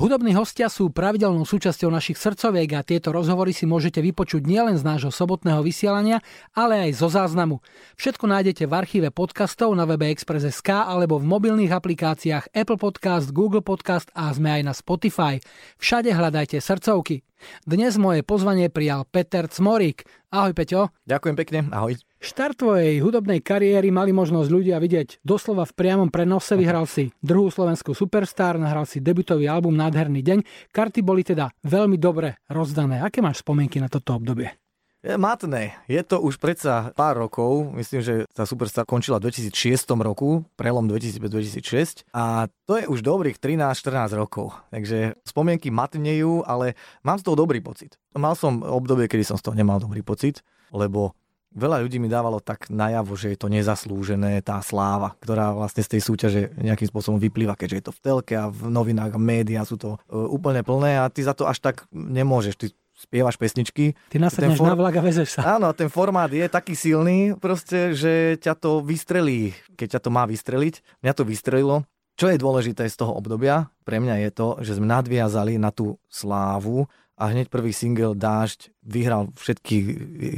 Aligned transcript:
Hudobní 0.00 0.32
hostia 0.32 0.72
sú 0.72 0.88
pravidelnou 0.88 1.44
súčasťou 1.44 1.92
našich 1.92 2.16
srdcoviek 2.16 2.72
a 2.72 2.80
tieto 2.80 3.12
rozhovory 3.12 3.52
si 3.52 3.68
môžete 3.68 4.00
vypočuť 4.00 4.48
nielen 4.48 4.80
z 4.80 4.80
nášho 4.80 5.12
sobotného 5.12 5.60
vysielania, 5.60 6.24
ale 6.56 6.88
aj 6.88 7.04
zo 7.04 7.12
záznamu. 7.12 7.60
Všetko 8.00 8.24
nájdete 8.24 8.64
v 8.64 8.72
archíve 8.72 9.08
podcastov 9.12 9.76
na 9.76 9.84
webe 9.84 10.08
Express.sk 10.08 10.72
alebo 10.72 11.20
v 11.20 11.28
mobilných 11.28 11.68
aplikáciách 11.68 12.48
Apple 12.56 12.80
Podcast, 12.80 13.36
Google 13.36 13.60
Podcast 13.60 14.08
a 14.16 14.32
sme 14.32 14.48
aj 14.48 14.62
na 14.64 14.72
Spotify. 14.72 15.36
Všade 15.76 16.16
hľadajte 16.16 16.64
srdcovky. 16.64 17.20
Dnes 17.68 18.00
moje 18.00 18.24
pozvanie 18.24 18.72
prijal 18.72 19.04
Peter 19.04 19.52
Cmorík. 19.52 20.08
Ahoj 20.32 20.56
Peťo. 20.56 20.96
Ďakujem 21.04 21.36
pekne, 21.36 21.68
ahoj. 21.76 22.00
Štart 22.20 22.60
tvojej 22.60 23.00
hudobnej 23.00 23.40
kariéry 23.40 23.88
mali 23.88 24.12
možnosť 24.12 24.52
ľudia 24.52 24.76
vidieť 24.76 25.24
doslova 25.24 25.64
v 25.64 25.72
priamom 25.72 26.12
prenose. 26.12 26.52
Vyhral 26.52 26.84
si 26.84 27.08
druhú 27.24 27.48
slovenskú 27.48 27.96
Superstar, 27.96 28.60
nahral 28.60 28.84
si 28.84 29.00
debutový 29.00 29.48
album 29.48 29.72
Nádherný 29.72 30.20
deň. 30.20 30.38
Karty 30.68 31.00
boli 31.00 31.24
teda 31.24 31.48
veľmi 31.64 31.96
dobre 31.96 32.36
rozdané. 32.52 33.00
Aké 33.00 33.24
máš 33.24 33.40
spomienky 33.40 33.80
na 33.80 33.88
toto 33.88 34.20
obdobie? 34.20 34.52
Je 35.00 35.16
matné. 35.16 35.80
Je 35.88 35.96
to 36.04 36.20
už 36.20 36.36
predsa 36.36 36.92
pár 36.92 37.16
rokov. 37.16 37.72
Myslím, 37.72 38.04
že 38.04 38.28
tá 38.36 38.44
Superstar 38.44 38.84
končila 38.84 39.16
v 39.16 39.32
2006 39.32 39.88
roku, 40.04 40.44
prelom 40.60 40.84
2005-2006. 40.92 42.04
A 42.12 42.52
to 42.68 42.76
je 42.76 42.84
už 42.84 43.00
dobrých 43.00 43.40
13-14 43.40 44.12
rokov. 44.20 44.52
Takže 44.68 45.16
spomienky 45.24 45.72
matnejú, 45.72 46.44
ale 46.44 46.76
mám 47.00 47.16
z 47.16 47.24
toho 47.24 47.40
dobrý 47.40 47.64
pocit. 47.64 47.96
Mal 48.12 48.36
som 48.36 48.60
obdobie, 48.60 49.08
kedy 49.08 49.24
som 49.24 49.40
z 49.40 49.48
toho 49.48 49.56
nemal 49.56 49.80
dobrý 49.80 50.04
pocit, 50.04 50.44
lebo 50.68 51.16
veľa 51.54 51.82
ľudí 51.82 51.98
mi 51.98 52.06
dávalo 52.06 52.38
tak 52.38 52.70
najavo, 52.70 53.14
že 53.18 53.34
je 53.34 53.38
to 53.38 53.50
nezaslúžené, 53.50 54.40
tá 54.42 54.62
sláva, 54.62 55.14
ktorá 55.18 55.54
vlastne 55.54 55.82
z 55.82 55.98
tej 55.98 56.02
súťaže 56.02 56.40
nejakým 56.58 56.88
spôsobom 56.88 57.18
vyplýva, 57.18 57.58
keďže 57.58 57.76
je 57.76 57.84
to 57.90 57.92
v 57.94 58.02
telke 58.02 58.34
a 58.38 58.48
v 58.48 58.70
novinách 58.70 59.14
a 59.14 59.20
médiá 59.20 59.62
sú 59.66 59.76
to 59.76 59.96
uh, 59.96 60.26
úplne 60.30 60.62
plné 60.62 61.02
a 61.02 61.10
ty 61.10 61.26
za 61.26 61.34
to 61.34 61.50
až 61.50 61.58
tak 61.62 61.86
nemôžeš. 61.92 62.54
Ty 62.56 62.66
spievaš 63.00 63.40
pesničky. 63.40 63.96
Ty 64.12 64.20
nasadneš 64.20 64.60
for... 64.60 64.68
na 64.68 64.76
vlak 64.76 65.00
a 65.00 65.02
vezeš 65.02 65.40
sa. 65.40 65.56
Áno, 65.56 65.72
ten 65.72 65.88
formát 65.88 66.28
je 66.28 66.44
taký 66.52 66.76
silný, 66.76 67.32
proste, 67.40 67.96
že 67.96 68.36
ťa 68.36 68.52
to 68.60 68.84
vystrelí, 68.84 69.56
keď 69.80 69.96
ťa 69.96 70.00
to 70.04 70.10
má 70.12 70.28
vystreliť. 70.28 71.00
Mňa 71.00 71.12
to 71.16 71.24
vystrelilo. 71.24 71.88
Čo 72.20 72.28
je 72.28 72.36
dôležité 72.36 72.84
z 72.84 73.00
toho 73.00 73.16
obdobia, 73.16 73.72
pre 73.88 73.96
mňa 73.96 74.28
je 74.28 74.30
to, 74.36 74.48
že 74.60 74.76
sme 74.76 74.84
nadviazali 74.84 75.56
na 75.56 75.72
tú 75.72 75.96
slávu 76.12 76.84
a 77.20 77.24
hneď 77.28 77.52
prvý 77.52 77.76
single 77.76 78.16
Dážď 78.16 78.72
vyhral 78.80 79.28
všetky 79.36 79.76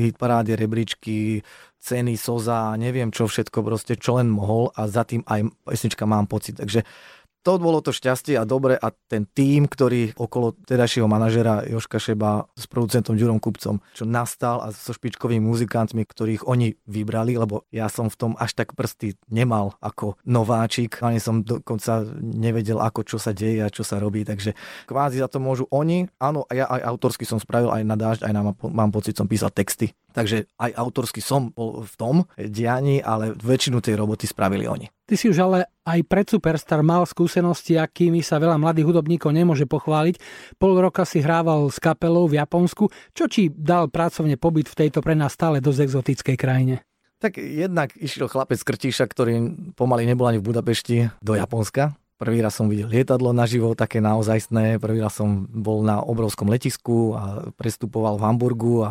hitparáde, 0.02 0.58
rebríčky, 0.58 1.46
ceny, 1.78 2.18
Soza, 2.18 2.74
neviem 2.74 3.14
čo 3.14 3.30
všetko, 3.30 3.62
proste 3.62 3.94
čo 3.94 4.18
len 4.18 4.26
mohol 4.26 4.74
a 4.74 4.90
za 4.90 5.06
tým 5.06 5.22
aj 5.30 5.46
pesnička 5.62 6.02
mám 6.10 6.26
pocit. 6.26 6.58
Takže 6.58 6.82
to 7.42 7.58
bolo 7.58 7.82
to 7.82 7.90
šťastie 7.90 8.38
a 8.38 8.46
dobre 8.46 8.78
a 8.78 8.94
ten 9.10 9.26
tím, 9.26 9.66
ktorý 9.66 10.14
okolo 10.14 10.54
tedajšieho 10.64 11.10
manažera 11.10 11.66
Joška 11.66 11.98
Šeba 11.98 12.46
s 12.54 12.70
producentom 12.70 13.18
Ďurom 13.18 13.42
Kupcom, 13.42 13.82
čo 13.92 14.04
nastal 14.06 14.62
a 14.62 14.70
so 14.70 14.94
špičkovými 14.94 15.42
muzikantmi, 15.42 16.06
ktorých 16.06 16.46
oni 16.46 16.78
vybrali, 16.86 17.34
lebo 17.34 17.66
ja 17.74 17.90
som 17.90 18.06
v 18.06 18.16
tom 18.16 18.32
až 18.38 18.54
tak 18.54 18.78
prsty 18.78 19.18
nemal 19.28 19.74
ako 19.82 20.16
nováčik, 20.22 21.02
ani 21.02 21.18
som 21.18 21.42
dokonca 21.42 22.06
nevedel, 22.22 22.78
ako 22.78 23.02
čo 23.02 23.18
sa 23.18 23.34
deje 23.34 23.60
a 23.60 23.68
čo 23.68 23.82
sa 23.82 23.98
robí, 23.98 24.22
takže 24.22 24.54
kvázi 24.86 25.18
za 25.18 25.26
to 25.26 25.42
môžu 25.42 25.66
oni. 25.74 26.06
Áno, 26.22 26.46
ja 26.48 26.70
aj 26.70 26.86
autorsky 26.86 27.26
som 27.26 27.42
spravil 27.42 27.74
aj 27.74 27.82
na 27.82 27.96
dážď, 27.98 28.20
aj 28.30 28.32
na, 28.32 28.42
mám 28.70 28.90
pocit, 28.94 29.18
som 29.18 29.26
písal 29.26 29.50
texty, 29.50 29.90
takže 30.12 30.46
aj 30.60 30.70
autorsky 30.76 31.24
som 31.24 31.50
bol 31.50 31.82
v 31.82 31.94
tom 31.96 32.16
dianí, 32.36 33.00
ale 33.00 33.32
väčšinu 33.34 33.80
tej 33.80 33.96
roboty 33.96 34.28
spravili 34.28 34.68
oni. 34.68 34.86
Ty 35.08 35.14
si 35.18 35.28
už 35.28 35.38
ale 35.42 35.58
aj 35.82 35.98
pred 36.06 36.24
Superstar 36.28 36.80
mal 36.80 37.02
skúsenosti, 37.04 37.76
akými 37.76 38.22
sa 38.22 38.38
veľa 38.38 38.56
mladých 38.56 38.92
hudobníkov 38.92 39.34
nemôže 39.34 39.66
pochváliť. 39.66 40.20
Pol 40.56 40.78
roka 40.78 41.02
si 41.02 41.18
hrával 41.24 41.68
s 41.68 41.82
kapelou 41.82 42.30
v 42.30 42.38
Japonsku. 42.38 42.88
Čo 43.12 43.24
ti 43.26 43.50
dal 43.50 43.90
pracovne 43.90 44.38
pobyt 44.38 44.70
v 44.70 44.86
tejto 44.86 45.02
pre 45.02 45.18
nás 45.18 45.34
stále 45.34 45.58
dosť 45.58 45.80
exotickej 45.84 46.36
krajine? 46.38 46.74
Tak 47.22 47.38
jednak 47.38 47.94
išiel 47.94 48.26
chlapec 48.26 48.58
z 48.58 48.66
Krtíša, 48.66 49.06
ktorý 49.06 49.54
pomaly 49.78 50.10
nebol 50.10 50.26
ani 50.26 50.42
v 50.42 50.48
Budapešti, 50.50 51.06
do 51.22 51.38
Japonska. 51.38 51.94
Prvý 52.18 52.38
raz 52.38 52.54
som 52.54 52.70
videl 52.70 52.86
lietadlo 52.86 53.34
naživo, 53.34 53.74
také 53.74 53.98
naozajstné. 53.98 54.78
Prvý 54.78 55.02
raz 55.02 55.18
som 55.18 55.46
bol 55.50 55.82
na 55.82 55.98
obrovskom 55.98 56.46
letisku 56.46 57.18
a 57.18 57.50
prestupoval 57.58 58.14
v 58.14 58.26
Hamburgu 58.26 58.74
a 58.86 58.90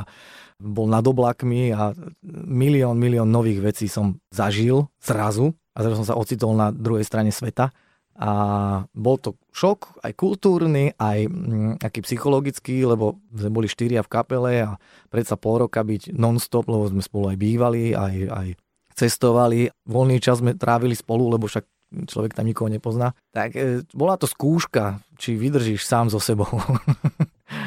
bol 0.61 0.85
nad 0.85 1.01
oblakmi 1.01 1.73
a 1.73 1.97
milión, 2.45 3.01
milión 3.01 3.33
nových 3.33 3.73
vecí 3.73 3.89
som 3.89 4.21
zažil 4.29 4.85
zrazu 5.01 5.57
a 5.73 5.81
zrazu 5.81 6.05
som 6.05 6.09
sa 6.13 6.19
ocitol 6.19 6.53
na 6.53 6.69
druhej 6.69 7.01
strane 7.01 7.33
sveta. 7.33 7.73
A 8.21 8.31
bol 8.93 9.17
to 9.17 9.33
šok, 9.49 10.05
aj 10.05 10.13
kultúrny, 10.13 10.93
aj 10.93 11.25
mm, 11.25 11.81
aký 11.81 12.05
psychologický, 12.05 12.85
lebo 12.85 13.17
sme 13.33 13.49
boli 13.49 13.65
štyria 13.65 14.05
v 14.05 14.11
kapele 14.13 14.53
a 14.61 14.77
predsa 15.09 15.41
pol 15.41 15.65
roka 15.65 15.81
byť 15.81 16.13
non-stop, 16.13 16.69
lebo 16.69 16.85
sme 16.85 17.01
spolu 17.01 17.33
aj 17.33 17.37
bývali, 17.41 17.97
aj, 17.97 18.15
aj 18.29 18.47
cestovali. 18.93 19.73
Voľný 19.89 20.21
čas 20.21 20.37
sme 20.37 20.53
trávili 20.53 20.93
spolu, 20.93 21.33
lebo 21.33 21.49
však 21.49 21.65
človek 21.91 22.37
tam 22.37 22.47
nikoho 22.47 22.71
nepozná. 22.71 23.11
Tak 23.35 23.49
e, 23.55 23.83
bola 23.91 24.15
to 24.15 24.29
skúška, 24.29 25.03
či 25.19 25.35
vydržíš 25.35 25.83
sám 25.83 26.07
so 26.07 26.21
sebou. 26.21 26.47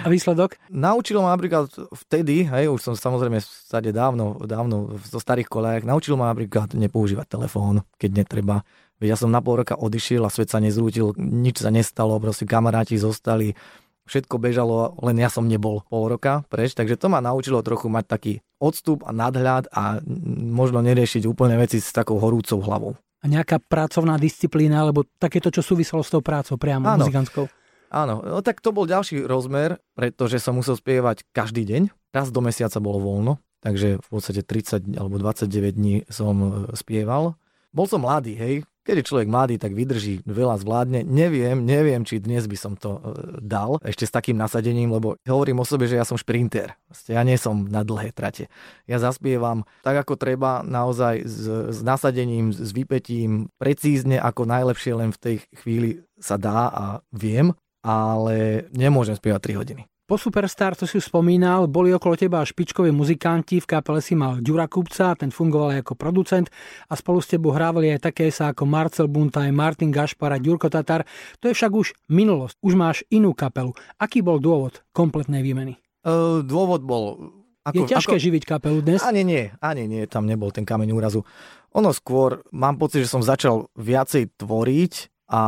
A 0.05 0.13
výsledok? 0.13 0.61
Naučilo 0.69 1.25
ma 1.25 1.33
napríklad 1.33 1.73
vtedy, 2.05 2.45
hej, 2.45 2.69
už 2.69 2.81
som 2.81 2.95
samozrejme 2.95 3.41
stade 3.41 3.89
dávno, 3.89 4.37
dávno 4.45 5.01
zo 5.01 5.17
starých 5.17 5.49
kolejek, 5.49 5.89
naučilo 5.89 6.21
ma 6.21 6.29
napríklad 6.29 6.77
nepoužívať 6.77 7.25
telefón, 7.25 7.81
keď 7.97 8.11
netreba. 8.21 8.69
Veď 9.01 9.17
ja 9.17 9.19
som 9.19 9.33
na 9.33 9.41
pol 9.41 9.65
roka 9.65 9.81
odišiel 9.81 10.23
a 10.23 10.31
svet 10.31 10.53
sa 10.53 10.61
nezrútil, 10.61 11.17
nič 11.17 11.65
sa 11.65 11.73
nestalo, 11.73 12.21
proste 12.21 12.45
kamaráti 12.45 13.01
zostali, 13.01 13.57
všetko 14.05 14.37
bežalo, 14.37 14.93
len 15.01 15.17
ja 15.17 15.33
som 15.33 15.49
nebol 15.49 15.81
pol 15.89 16.13
roka 16.13 16.45
preč, 16.53 16.77
takže 16.77 17.01
to 17.01 17.09
ma 17.09 17.25
naučilo 17.25 17.65
trochu 17.65 17.89
mať 17.89 18.05
taký 18.05 18.33
odstup 18.61 19.03
a 19.09 19.11
nadhľad 19.11 19.73
a 19.73 20.05
možno 20.53 20.85
neriešiť 20.85 21.25
úplne 21.25 21.57
veci 21.57 21.81
s 21.81 21.91
takou 21.91 22.21
horúcou 22.21 22.61
hlavou. 22.61 22.93
A 23.25 23.29
nejaká 23.29 23.57
pracovná 23.57 24.21
disciplína, 24.21 24.85
alebo 24.85 25.09
takéto, 25.17 25.49
čo 25.49 25.65
súviselo 25.65 26.05
s 26.05 26.13
tou 26.13 26.21
prácou 26.21 26.61
priamo 26.61 26.93
Áno. 26.93 27.09
muzikantskou? 27.09 27.49
Áno, 27.95 28.27
no 28.27 28.43
tak 28.43 28.59
to 28.59 28.75
bol 28.75 28.91
ďalší 28.91 29.23
rozmer, 29.23 29.79
pretože 29.95 30.43
som 30.43 30.59
musel 30.59 30.75
spievať 30.75 31.23
každý 31.31 31.63
deň. 31.63 31.95
Raz 32.11 32.35
do 32.35 32.43
mesiaca 32.43 32.83
bolo 32.83 32.99
voľno, 32.99 33.39
takže 33.63 34.03
v 34.03 34.09
podstate 34.11 34.43
30 34.43 34.99
alebo 34.99 35.23
29 35.23 35.79
dní 35.79 36.03
som 36.11 36.35
e, 36.43 36.49
spieval. 36.75 37.39
Bol 37.71 37.87
som 37.87 38.03
mladý, 38.03 38.35
hej, 38.35 38.67
keď 38.85 39.01
je 39.01 39.09
človek 39.09 39.29
mladý, 39.31 39.55
tak 39.57 39.73
vydrží, 39.73 40.27
veľa 40.27 40.61
zvládne. 40.61 41.07
Neviem, 41.07 41.63
neviem, 41.63 42.03
či 42.05 42.21
dnes 42.21 42.45
by 42.51 42.59
som 42.59 42.75
to 42.75 42.99
e, 42.99 43.03
dal 43.39 43.79
ešte 43.87 44.11
s 44.11 44.13
takým 44.13 44.37
nasadením, 44.37 44.91
lebo 44.91 45.15
hovorím 45.25 45.63
o 45.63 45.67
sebe, 45.67 45.87
že 45.87 45.95
ja 45.95 46.05
som 46.05 46.19
šprinter. 46.19 46.75
Ja 47.07 47.23
nie 47.23 47.39
som 47.39 47.65
na 47.71 47.87
dlhé 47.87 48.11
trate. 48.11 48.51
Ja 48.91 48.99
zaspievam 48.99 49.65
tak, 49.87 50.03
ako 50.03 50.19
treba, 50.19 50.67
naozaj 50.67 51.25
s, 51.25 51.47
s 51.73 51.79
nasadením, 51.81 52.51
s 52.51 52.75
vypetím, 52.75 53.55
precízne, 53.57 54.19
ako 54.19 54.51
najlepšie 54.51 54.93
len 54.99 55.11
v 55.15 55.23
tej 55.23 55.37
chvíli 55.63 55.91
sa 56.19 56.37
dá 56.37 56.69
a 56.69 56.85
viem 57.15 57.55
ale 57.85 58.67
nemôžem 58.73 59.13
spievať 59.13 59.53
3 59.53 59.61
hodiny. 59.61 59.85
Po 60.05 60.21
Superstar, 60.21 60.77
to 60.77 60.85
si 60.85 61.01
už 61.01 61.09
spomínal, 61.09 61.65
boli 61.65 61.89
okolo 61.89 62.13
teba 62.13 62.45
špičkoví 62.45 62.93
muzikanti, 62.93 63.57
v 63.57 63.65
kapele 63.65 64.05
si 64.05 64.13
mal 64.13 64.37
Ďura 64.37 64.69
Kupca, 64.69 65.17
ten 65.17 65.33
fungoval 65.33 65.73
aj 65.73 65.81
ako 65.81 65.95
producent 65.97 66.53
a 66.89 66.95
spolu 66.97 67.25
s 67.25 67.33
tebou 67.33 67.57
hrávali 67.57 67.89
aj 67.89 68.13
také 68.13 68.29
sa 68.29 68.53
ako 68.53 68.69
Marcel 68.69 69.09
Buntaj, 69.09 69.49
Martin 69.49 69.89
Gašpar 69.89 70.37
a 70.37 70.37
Ďurko 70.37 70.69
Tatar. 70.69 71.09
To 71.41 71.49
je 71.49 71.57
však 71.57 71.73
už 71.73 71.97
minulosť, 72.13 72.61
už 72.61 72.77
máš 72.77 73.01
inú 73.09 73.33
kapelu. 73.33 73.73
Aký 73.97 74.21
bol 74.21 74.45
dôvod 74.45 74.85
kompletnej 74.93 75.41
výmeny? 75.41 75.81
Uh, 76.05 76.45
dôvod 76.45 76.85
bol... 76.85 77.33
Ako, 77.65 77.89
je 77.89 77.97
ťažké 77.97 78.21
ako... 78.21 78.25
živiť 78.29 78.43
kapelu 78.45 78.85
dnes? 78.85 79.01
Ani 79.01 79.25
nie, 79.25 79.57
ani 79.65 79.89
nie, 79.89 80.05
tam 80.05 80.29
nebol 80.29 80.53
ten 80.53 80.69
kameň 80.69 80.93
úrazu. 80.93 81.25
Ono 81.73 81.97
skôr, 81.97 82.45
mám 82.53 82.77
pocit, 82.77 83.09
že 83.09 83.09
som 83.09 83.25
začal 83.25 83.73
viacej 83.73 84.37
tvoriť 84.37 84.93
a 85.33 85.43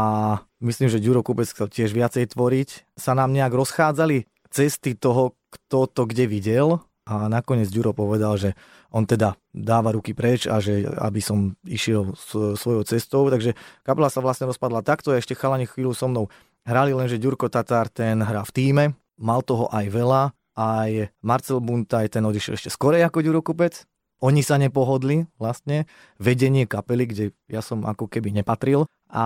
myslím, 0.61 0.89
že 0.89 1.03
Ďuro 1.03 1.21
Kubec 1.27 1.49
chcel 1.49 1.69
tiež 1.69 1.91
viacej 1.93 2.33
tvoriť. 2.33 2.99
Sa 2.99 3.13
nám 3.13 3.33
nejak 3.33 3.53
rozchádzali 3.53 4.29
cesty 4.49 4.97
toho, 4.97 5.37
kto 5.53 5.89
to 5.91 6.03
kde 6.09 6.29
videl? 6.29 6.85
A 7.07 7.31
nakoniec 7.31 7.71
Ďuro 7.71 7.95
povedal, 7.95 8.35
že 8.35 8.51
on 8.91 9.07
teda 9.07 9.39
dáva 9.55 9.95
ruky 9.95 10.11
preč 10.11 10.51
a 10.51 10.59
že 10.59 10.83
aby 10.83 11.23
som 11.23 11.55
išiel 11.63 12.19
svojou 12.59 12.83
cestou, 12.83 13.31
takže 13.31 13.55
kapela 13.87 14.11
sa 14.11 14.19
vlastne 14.19 14.51
rozpadla 14.51 14.83
takto 14.83 15.15
a 15.15 15.21
ešte 15.21 15.39
chalani 15.39 15.71
chvíľu 15.71 15.95
so 15.95 16.11
mnou 16.11 16.27
hrali, 16.67 16.91
lenže 16.91 17.23
Ďurko 17.23 17.47
Tatar 17.47 17.87
ten 17.87 18.19
hrá 18.19 18.43
v 18.43 18.51
týme, 18.51 18.85
mal 19.23 19.47
toho 19.47 19.71
aj 19.71 19.87
veľa, 19.87 20.35
aj 20.59 21.15
Marcel 21.23 21.63
Buntaj 21.63 22.11
ten 22.11 22.27
odišiel 22.27 22.59
ešte 22.59 22.75
skorej 22.75 23.07
ako 23.07 23.23
Ďuro 23.23 23.39
Kubec, 23.45 23.87
oni 24.19 24.41
sa 24.41 24.57
nepohodli 24.57 25.29
vlastne, 25.37 25.85
vedenie 26.17 26.65
kapely, 26.65 27.05
kde 27.05 27.25
ja 27.53 27.61
som 27.61 27.85
ako 27.85 28.09
keby 28.09 28.33
nepatril. 28.33 28.89
A 29.11 29.25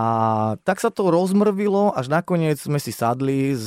tak 0.61 0.77
sa 0.77 0.93
to 0.93 1.09
rozmrvilo, 1.09 1.93
až 1.97 2.07
nakoniec 2.13 2.61
sme 2.61 2.77
si 2.77 2.93
sadli 2.93 3.57
s, 3.57 3.65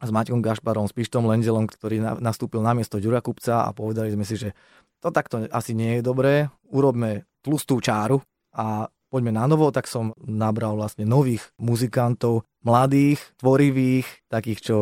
s 0.00 0.10
Maťom 0.12 0.44
Gašparom, 0.44 0.84
s 0.84 0.92
Pištom 0.92 1.24
Lendelom, 1.24 1.64
ktorý 1.64 2.00
na, 2.00 2.12
nastúpil 2.20 2.60
na 2.60 2.76
miesto 2.76 3.00
Ďura 3.00 3.24
Kupca 3.24 3.64
a 3.64 3.72
povedali 3.72 4.12
sme 4.12 4.28
si, 4.28 4.36
že 4.36 4.52
to 5.00 5.08
takto 5.08 5.48
asi 5.48 5.72
nie 5.72 5.98
je 5.98 6.02
dobré, 6.04 6.52
urobme 6.68 7.24
tlustú 7.40 7.80
čáru 7.80 8.20
a 8.52 8.92
poďme 9.08 9.32
na 9.32 9.48
novo, 9.48 9.72
tak 9.72 9.88
som 9.88 10.12
nabral 10.20 10.76
vlastne 10.76 11.08
nových 11.08 11.48
muzikantov, 11.56 12.44
mladých, 12.60 13.18
tvorivých, 13.40 14.06
takých, 14.28 14.60
čo 14.60 14.76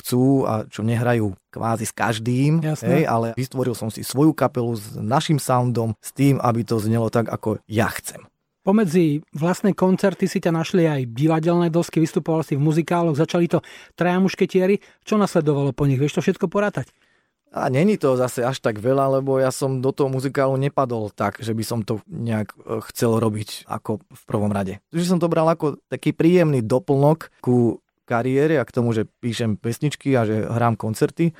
chcú 0.00 0.48
a 0.48 0.64
čo 0.64 0.80
nehrajú 0.80 1.36
kvázi 1.52 1.84
s 1.84 1.92
každým, 1.92 2.64
hej, 2.64 3.04
ale 3.04 3.36
vystvoril 3.36 3.76
som 3.76 3.92
si 3.92 4.00
svoju 4.00 4.32
kapelu 4.32 4.72
s 4.72 4.96
našim 4.96 5.36
soundom, 5.36 5.92
s 6.00 6.10
tým, 6.16 6.40
aby 6.40 6.64
to 6.64 6.80
znelo 6.80 7.12
tak, 7.12 7.28
ako 7.28 7.60
ja 7.68 7.92
chcem. 7.92 8.29
Pomedzi 8.60 9.24
vlastné 9.32 9.72
koncerty 9.72 10.28
si 10.28 10.36
ťa 10.36 10.52
našli 10.52 10.84
aj 10.84 11.16
divadelné 11.16 11.72
dosky, 11.72 11.96
vystupoval 11.96 12.44
si 12.44 12.60
v 12.60 12.64
muzikáloch, 12.64 13.16
začali 13.16 13.48
to 13.48 13.64
traja 13.96 14.20
mušketieri. 14.20 14.84
Čo 15.00 15.16
nasledovalo 15.16 15.72
po 15.72 15.88
nich? 15.88 15.96
Vieš 15.96 16.20
to 16.20 16.24
všetko 16.24 16.52
porátať? 16.52 16.92
A 17.50 17.66
není 17.66 17.98
to 17.98 18.14
zase 18.14 18.46
až 18.46 18.62
tak 18.62 18.78
veľa, 18.78 19.18
lebo 19.18 19.42
ja 19.42 19.50
som 19.50 19.82
do 19.82 19.90
toho 19.90 20.06
muzikálu 20.06 20.54
nepadol 20.54 21.10
tak, 21.10 21.42
že 21.42 21.50
by 21.50 21.64
som 21.66 21.80
to 21.82 21.98
nejak 22.06 22.54
e, 22.54 22.78
chcel 22.92 23.18
robiť 23.18 23.66
ako 23.66 23.98
v 24.06 24.22
prvom 24.22 24.54
rade. 24.54 24.78
Takže 24.94 25.10
som 25.10 25.18
to 25.18 25.26
bral 25.26 25.50
ako 25.50 25.80
taký 25.90 26.14
príjemný 26.14 26.62
doplnok 26.62 27.42
ku 27.42 27.82
kariére 28.06 28.62
a 28.62 28.66
k 28.66 28.74
tomu, 28.74 28.94
že 28.94 29.02
píšem 29.02 29.58
pesničky 29.58 30.14
a 30.14 30.22
že 30.22 30.46
hrám 30.46 30.78
koncerty. 30.78 31.34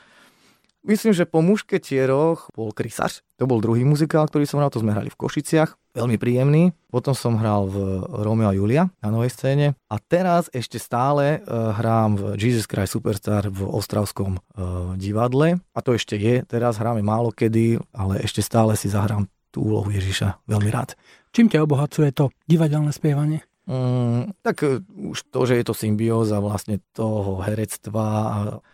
Myslím, 0.81 1.13
že 1.13 1.29
po 1.29 1.45
mušketieroch 1.45 2.57
bol 2.57 2.73
Krysař. 2.73 3.21
To 3.37 3.45
bol 3.45 3.61
druhý 3.61 3.85
muzikál, 3.85 4.25
ktorý 4.25 4.49
som 4.49 4.65
hral, 4.65 4.73
to 4.73 4.81
sme 4.81 4.97
hrali 4.97 5.13
v 5.13 5.21
Košiciach. 5.21 5.77
Veľmi 5.93 6.17
príjemný. 6.17 6.73
Potom 6.89 7.13
som 7.13 7.37
hral 7.37 7.69
v 7.69 8.01
Romeo 8.25 8.49
a 8.49 8.57
Julia 8.57 8.89
na 9.05 9.13
novej 9.13 9.29
scéne. 9.29 9.77
A 9.93 10.01
teraz 10.01 10.49
ešte 10.57 10.81
stále 10.81 11.45
uh, 11.45 11.77
hrám 11.77 12.17
v 12.17 12.23
Jesus 12.41 12.65
Christ 12.65 12.97
Superstar 12.97 13.53
v 13.53 13.61
Ostravskom 13.69 14.41
uh, 14.41 14.97
divadle. 14.97 15.61
A 15.77 15.79
to 15.85 15.93
ešte 15.93 16.17
je. 16.17 16.41
Teraz 16.49 16.81
hráme 16.81 17.05
málo 17.05 17.29
kedy, 17.29 17.77
ale 17.93 18.25
ešte 18.25 18.41
stále 18.41 18.73
si 18.73 18.89
zahrám 18.89 19.29
tú 19.53 19.67
úlohu 19.67 19.93
Ježiša 19.93 20.49
veľmi 20.49 20.71
rád. 20.73 20.97
Čím 21.37 21.53
ťa 21.53 21.67
obohacuje 21.67 22.09
to 22.15 22.33
divadelné 22.49 22.95
spievanie? 22.95 23.50
Mm, 23.69 24.33
tak 24.41 24.65
e, 24.65 24.81
už 25.13 25.29
to, 25.29 25.45
že 25.45 25.61
je 25.61 25.65
to 25.69 25.77
symbióza 25.77 26.41
vlastne 26.41 26.81
toho 26.97 27.45
herectva. 27.45 28.07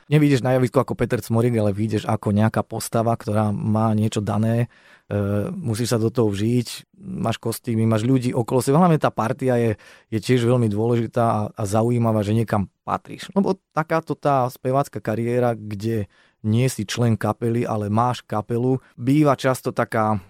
Nevidíš 0.07 0.47
na 0.47 0.55
javisku 0.57 0.79
ako 0.79 0.95
Peter 0.95 1.19
Cmorik, 1.19 1.53
ale 1.59 1.75
vidíš 1.75 2.07
ako 2.07 2.31
nejaká 2.31 2.63
postava, 2.63 3.13
ktorá 3.19 3.51
má 3.51 3.91
niečo 3.93 4.23
dané. 4.23 4.71
E, 5.11 5.51
musíš 5.51 5.93
sa 5.93 5.99
do 5.99 6.09
toho 6.09 6.31
vžiť, 6.31 6.97
máš 7.03 7.37
kostýmy, 7.43 7.83
máš 7.83 8.07
ľudí 8.07 8.31
okolo 8.31 8.63
seba. 8.63 8.81
Hlavne 8.81 9.03
tá 9.03 9.11
partia 9.11 9.59
je, 9.59 9.71
je 10.09 10.19
tiež 10.23 10.47
veľmi 10.47 10.71
dôležitá 10.71 11.25
a, 11.25 11.41
a 11.51 11.63
zaujímavá, 11.67 12.23
že 12.23 12.33
niekam 12.33 12.71
patríš. 12.87 13.29
Lebo 13.35 13.59
takáto 13.75 14.15
tá 14.15 14.47
spevácka 14.49 15.03
kariéra, 15.03 15.59
kde 15.59 16.07
nie 16.47 16.67
si 16.71 16.87
člen 16.87 17.19
kapely, 17.19 17.67
ale 17.67 17.91
máš 17.91 18.23
kapelu, 18.23 18.79
býva 18.95 19.35
často 19.35 19.75
taká, 19.75 20.23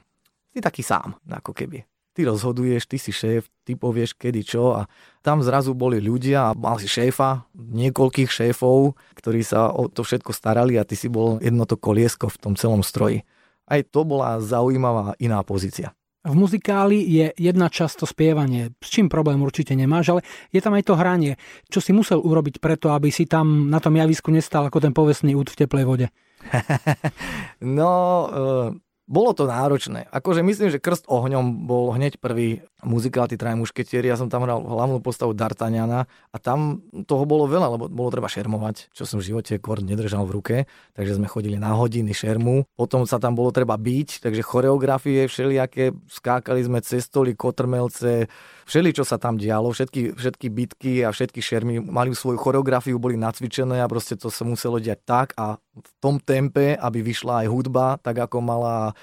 si 0.50 0.64
taký 0.64 0.80
sám, 0.80 1.20
ako 1.28 1.52
keby 1.52 1.84
ty 2.16 2.24
rozhoduješ, 2.24 2.88
ty 2.88 2.96
si 2.96 3.12
šéf, 3.12 3.44
ty 3.68 3.76
povieš 3.76 4.16
kedy 4.16 4.40
čo 4.40 4.72
a 4.72 4.88
tam 5.20 5.44
zrazu 5.44 5.76
boli 5.76 6.00
ľudia 6.00 6.50
a 6.50 6.56
mal 6.56 6.80
si 6.80 6.88
šéfa, 6.88 7.44
niekoľkých 7.52 8.32
šéfov, 8.32 8.96
ktorí 9.20 9.44
sa 9.44 9.68
o 9.68 9.92
to 9.92 10.00
všetko 10.00 10.32
starali 10.32 10.80
a 10.80 10.88
ty 10.88 10.96
si 10.96 11.12
bol 11.12 11.36
jedno 11.44 11.68
to 11.68 11.76
koliesko 11.76 12.32
v 12.32 12.40
tom 12.40 12.54
celom 12.56 12.80
stroji. 12.80 13.28
Aj 13.68 13.84
to 13.84 14.08
bola 14.08 14.40
zaujímavá 14.40 15.12
iná 15.20 15.44
pozícia. 15.44 15.92
V 16.26 16.34
muzikáli 16.34 17.06
je 17.06 17.30
jedna 17.38 17.70
časť 17.70 18.02
to 18.02 18.06
spievanie, 18.08 18.74
s 18.82 18.88
čím 18.90 19.06
problém 19.06 19.38
určite 19.38 19.78
nemáš, 19.78 20.10
ale 20.10 20.20
je 20.50 20.58
tam 20.58 20.74
aj 20.74 20.90
to 20.90 20.98
hranie. 20.98 21.38
Čo 21.70 21.78
si 21.78 21.94
musel 21.94 22.18
urobiť 22.18 22.58
preto, 22.58 22.90
aby 22.90 23.14
si 23.14 23.30
tam 23.30 23.70
na 23.70 23.78
tom 23.78 23.94
javisku 23.94 24.34
nestal 24.34 24.66
ako 24.66 24.82
ten 24.82 24.90
povestný 24.90 25.38
út 25.38 25.54
v 25.54 25.58
teplej 25.62 25.86
vode? 25.86 26.06
no, 27.78 27.94
bolo 29.06 29.30
to 29.30 29.46
náročné. 29.46 30.10
Akože 30.10 30.42
myslím, 30.42 30.68
že 30.74 30.82
Krst 30.82 31.06
ohňom 31.06 31.70
bol 31.70 31.94
hneď 31.94 32.18
prvý 32.18 32.66
muzikál, 32.82 33.30
tí 33.30 33.38
traje 33.38 33.54
mušketieri. 33.54 34.10
Ja 34.10 34.18
som 34.18 34.26
tam 34.26 34.42
hral 34.42 34.58
hlavnú 34.58 34.98
postavu 34.98 35.30
D'Artagnana 35.30 36.10
a 36.10 36.36
tam 36.42 36.82
toho 37.06 37.22
bolo 37.22 37.46
veľa, 37.46 37.78
lebo 37.78 37.86
bolo 37.86 38.10
treba 38.10 38.26
šermovať, 38.26 38.90
čo 38.90 39.06
som 39.06 39.22
v 39.22 39.30
živote 39.30 39.62
kord 39.62 39.86
nedržal 39.86 40.26
v 40.26 40.34
ruke. 40.34 40.56
Takže 40.98 41.22
sme 41.22 41.30
chodili 41.30 41.54
na 41.54 41.78
hodiny 41.78 42.10
šermu. 42.10 42.66
Potom 42.74 43.06
sa 43.06 43.22
tam 43.22 43.38
bolo 43.38 43.54
treba 43.54 43.78
byť, 43.78 44.26
takže 44.26 44.42
choreografie 44.42 45.30
všelijaké. 45.30 45.94
Skákali 46.10 46.66
sme 46.66 46.82
cez 46.82 47.06
stoly, 47.06 47.38
kotrmelce, 47.38 48.26
všeli, 48.66 48.90
čo 48.90 49.06
sa 49.06 49.22
tam 49.22 49.38
dialo, 49.38 49.70
všetky, 49.70 50.18
všetky 50.18 50.46
bitky 50.50 50.92
a 51.06 51.14
všetky 51.14 51.38
šermy 51.38 51.78
mali 51.78 52.10
svoju 52.10 52.42
choreografiu, 52.42 52.98
boli 52.98 53.14
nacvičené 53.14 53.78
a 53.78 53.86
proste 53.86 54.18
to 54.18 54.34
sa 54.34 54.42
muselo 54.42 54.82
diať 54.82 55.00
tak 55.06 55.28
a 55.38 55.62
v 55.76 55.90
tom 56.00 56.16
tempe, 56.16 56.74
aby 56.74 57.04
vyšla 57.04 57.44
aj 57.44 57.52
hudba, 57.52 57.86
tak 58.00 58.16
ako 58.24 58.40
mala 58.40 58.96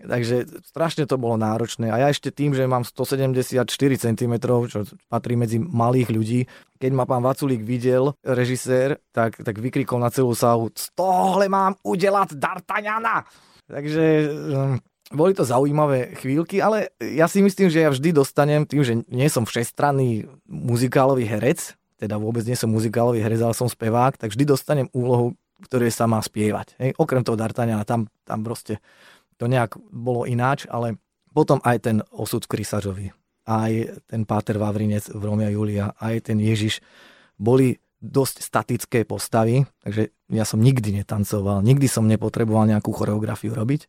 Takže 0.00 0.64
strašne 0.64 1.04
to 1.04 1.20
bolo 1.20 1.36
náročné. 1.36 1.92
A 1.92 2.00
ja 2.00 2.08
ešte 2.08 2.32
tým, 2.32 2.56
že 2.56 2.64
mám 2.64 2.88
174 2.88 3.68
cm, 4.00 4.34
čo 4.72 4.88
patrí 5.12 5.36
medzi 5.36 5.60
malých 5.60 6.08
ľudí, 6.08 6.40
keď 6.80 6.90
ma 6.96 7.04
pán 7.04 7.20
Vaculík 7.20 7.60
videl, 7.60 8.16
režisér, 8.24 8.96
tak, 9.12 9.36
tak 9.44 9.60
vykrikol 9.60 10.00
na 10.00 10.08
celú 10.08 10.32
sálu, 10.32 10.72
tohle 10.96 11.52
mám 11.52 11.76
udelať 11.84 12.32
D'Artagnana! 12.32 13.28
Takže 13.68 14.04
hm, 14.32 14.76
boli 15.12 15.36
to 15.36 15.44
zaujímavé 15.44 16.16
chvíľky, 16.16 16.64
ale 16.64 16.96
ja 16.98 17.28
si 17.28 17.44
myslím, 17.44 17.68
že 17.68 17.84
ja 17.84 17.92
vždy 17.92 18.16
dostanem, 18.16 18.64
tým, 18.64 18.82
že 18.82 18.94
nie 19.12 19.28
som 19.28 19.44
všestranný 19.44 20.26
muzikálový 20.48 21.28
herec, 21.28 21.76
teda 22.00 22.16
vôbec 22.16 22.40
nie 22.48 22.56
som 22.56 22.72
muzikálový 22.72 23.20
herec, 23.20 23.44
ale 23.44 23.52
som 23.52 23.68
spevák, 23.68 24.16
tak 24.16 24.32
vždy 24.32 24.48
dostanem 24.48 24.88
úlohu, 24.96 25.36
ktoré 25.64 25.92
sa 25.92 26.10
má 26.10 26.20
spievať. 26.20 26.76
Hej? 26.80 26.90
Okrem 26.96 27.24
toho 27.24 27.36
D'Artagnana, 27.36 27.84
tam, 27.84 28.08
tam 28.24 28.40
proste 28.42 28.80
to 29.36 29.48
nejak 29.48 29.76
bolo 29.92 30.28
ináč, 30.28 30.68
ale 30.68 31.00
potom 31.30 31.62
aj 31.62 31.76
ten 31.86 31.96
osud 32.12 32.44
v 32.44 32.58
Krysažovi, 32.58 33.06
aj 33.46 34.02
ten 34.10 34.26
Páter 34.26 34.58
Vavrinec 34.58 35.08
v 35.12 35.22
Romea 35.22 35.52
Julia, 35.52 35.94
aj 36.00 36.32
ten 36.32 36.38
Ježiš 36.42 36.82
boli 37.40 37.78
dosť 38.00 38.40
statické 38.40 39.04
postavy, 39.04 39.68
takže 39.84 40.12
ja 40.32 40.44
som 40.48 40.60
nikdy 40.60 41.04
netancoval, 41.04 41.60
nikdy 41.60 41.84
som 41.84 42.08
nepotreboval 42.08 42.64
nejakú 42.64 42.92
choreografiu 42.92 43.52
robiť 43.52 43.88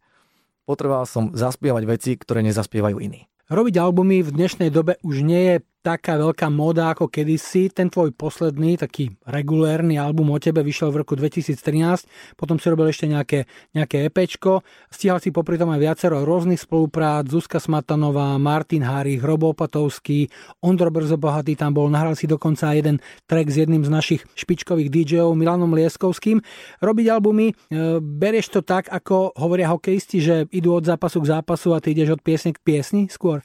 potreboval 0.65 1.03
som 1.09 1.33
zaspievať 1.33 1.83
veci, 1.83 2.12
ktoré 2.15 2.45
nezaspievajú 2.45 2.97
iní. 3.01 3.27
Robiť 3.51 3.75
albumy 3.83 4.24
v 4.24 4.31
dnešnej 4.31 4.71
dobe 4.71 4.95
už 5.03 5.27
nie 5.27 5.41
je 5.51 5.56
taká 5.81 6.15
veľká 6.17 6.47
moda 6.53 6.93
ako 6.93 7.09
kedysi. 7.09 7.73
Ten 7.73 7.89
tvoj 7.89 8.13
posledný, 8.13 8.77
taký 8.77 9.17
regulérny 9.25 9.97
album 9.97 10.29
o 10.33 10.37
tebe 10.37 10.61
vyšiel 10.61 10.93
v 10.93 11.01
roku 11.01 11.17
2013, 11.17 12.37
potom 12.37 12.61
si 12.61 12.69
robil 12.69 12.93
ešte 12.93 13.09
nejaké, 13.09 13.49
nejaké 13.73 14.07
EPčko. 14.07 14.61
Stíhal 14.93 15.17
si 15.17 15.33
popri 15.33 15.57
tom 15.57 15.73
aj 15.73 15.81
viacero 15.81 16.21
rôznych 16.21 16.61
spoluprác, 16.61 17.25
Zuzka 17.27 17.57
Smatanová, 17.57 18.37
Martin 18.37 18.85
Harich, 18.85 19.25
Robo 19.25 19.51
Opatovský, 19.51 20.29
Ondro 20.61 20.93
Brzo 20.93 21.17
Bohatý 21.17 21.57
tam 21.57 21.73
bol, 21.73 21.89
nahral 21.89 22.13
si 22.13 22.29
dokonca 22.29 22.77
jeden 22.77 23.01
track 23.25 23.49
s 23.49 23.57
jedným 23.65 23.81
z 23.81 23.89
našich 23.89 24.21
špičkových 24.37 24.93
DJov, 24.93 25.33
Milanom 25.33 25.73
Lieskovským. 25.73 26.39
Robiť 26.79 27.05
albumy, 27.09 27.51
e, 27.51 27.53
berieš 28.00 28.53
to 28.53 28.61
tak, 28.61 28.88
ako 28.88 29.33
hovoria 29.35 29.73
hokejisti, 29.73 30.17
že 30.21 30.35
idú 30.53 30.77
od 30.77 30.85
zápasu 30.85 31.19
k 31.25 31.29
zápasu 31.33 31.73
a 31.73 31.81
ty 31.81 31.97
ideš 31.97 32.15
od 32.15 32.21
piesne 32.21 32.53
k 32.53 32.61
piesni 32.61 33.09
skôr? 33.09 33.41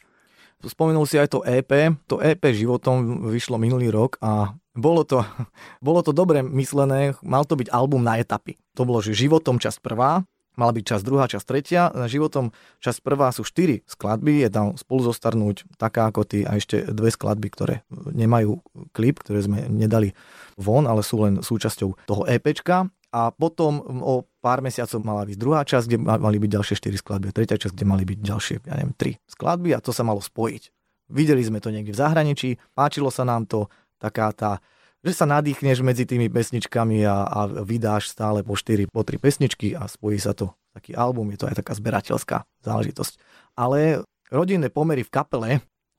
Spomenul 0.65 1.05
si 1.05 1.21
aj 1.21 1.37
to 1.37 1.45
EP. 1.45 1.69
To 2.09 2.17
EP 2.25 2.41
životom 2.53 3.29
vyšlo 3.29 3.61
minulý 3.61 3.93
rok 3.93 4.17
a 4.25 4.57
bolo 4.73 5.05
to, 5.05 5.21
bolo 5.87 6.01
to 6.01 6.17
dobre 6.17 6.41
myslené. 6.41 7.17
Mal 7.21 7.45
to 7.45 7.57
byť 7.57 7.69
album 7.73 8.05
na 8.05 8.17
etapy. 8.17 8.57
To 8.77 8.89
bolo, 8.89 9.05
že 9.05 9.17
životom 9.17 9.61
časť 9.61 9.85
prvá, 9.85 10.25
mala 10.57 10.73
byť 10.73 10.85
časť 10.85 11.03
druhá, 11.05 11.29
časť 11.29 11.47
tretia. 11.47 11.93
Na 11.93 12.09
životom 12.09 12.51
časť 12.81 13.05
prvá 13.05 13.29
sú 13.31 13.45
štyri 13.45 13.85
skladby, 13.85 14.49
je 14.49 14.51
tam 14.51 14.67
spolu 14.75 15.13
zostarnúť 15.13 15.69
taká 15.77 16.09
ako 16.09 16.25
ty 16.25 16.43
a 16.49 16.57
ešte 16.57 16.89
dve 16.89 17.13
skladby, 17.13 17.49
ktoré 17.53 17.75
nemajú 17.93 18.65
klip, 18.97 19.21
ktoré 19.21 19.45
sme 19.45 19.69
nedali 19.69 20.17
von, 20.57 20.89
ale 20.89 21.05
sú 21.05 21.23
len 21.23 21.45
súčasťou 21.45 22.09
toho 22.09 22.23
EPčka 22.25 22.89
a 23.15 23.31
potom 23.31 23.81
o 24.03 24.27
pár 24.43 24.63
mesiacov 24.63 25.01
mala 25.03 25.23
byť 25.27 25.37
druhá 25.39 25.63
časť, 25.63 25.87
kde 25.87 25.99
mali 26.03 26.37
byť 26.43 26.51
ďalšie 26.51 26.75
4 26.79 27.03
skladby 27.03 27.27
a 27.31 27.37
tretia 27.37 27.59
časť, 27.59 27.75
kde 27.75 27.87
mali 27.87 28.05
byť 28.07 28.19
ďalšie, 28.19 28.57
ja 28.67 28.75
neviem, 28.79 28.95
3 28.95 29.19
skladby 29.31 29.71
a 29.75 29.83
to 29.83 29.91
sa 29.95 30.03
malo 30.03 30.21
spojiť. 30.23 30.75
Videli 31.07 31.43
sme 31.43 31.63
to 31.63 31.71
niekde 31.71 31.95
v 31.95 32.01
zahraničí, 32.03 32.49
páčilo 32.75 33.15
sa 33.15 33.23
nám 33.23 33.47
to, 33.47 33.71
taká 34.03 34.35
tá, 34.35 34.59
že 35.07 35.15
sa 35.15 35.25
nadýchneš 35.25 35.87
medzi 35.87 36.03
tými 36.03 36.27
pesničkami 36.27 37.07
a, 37.07 37.17
a 37.25 37.41
vydáš 37.63 38.11
stále 38.11 38.43
po 38.43 38.59
4, 38.59 38.91
po 38.91 39.07
3 39.07 39.23
pesničky 39.23 39.73
a 39.79 39.87
spojí 39.87 40.19
sa 40.19 40.35
to 40.35 40.51
taký 40.75 40.93
album, 40.93 41.33
je 41.33 41.41
to 41.41 41.49
aj 41.49 41.63
taká 41.63 41.73
zberateľská 41.73 42.45
záležitosť. 42.67 43.17
Ale 43.57 44.05
rodinné 44.29 44.69
pomery 44.69 45.07
v 45.07 45.15
kapele 45.15 45.51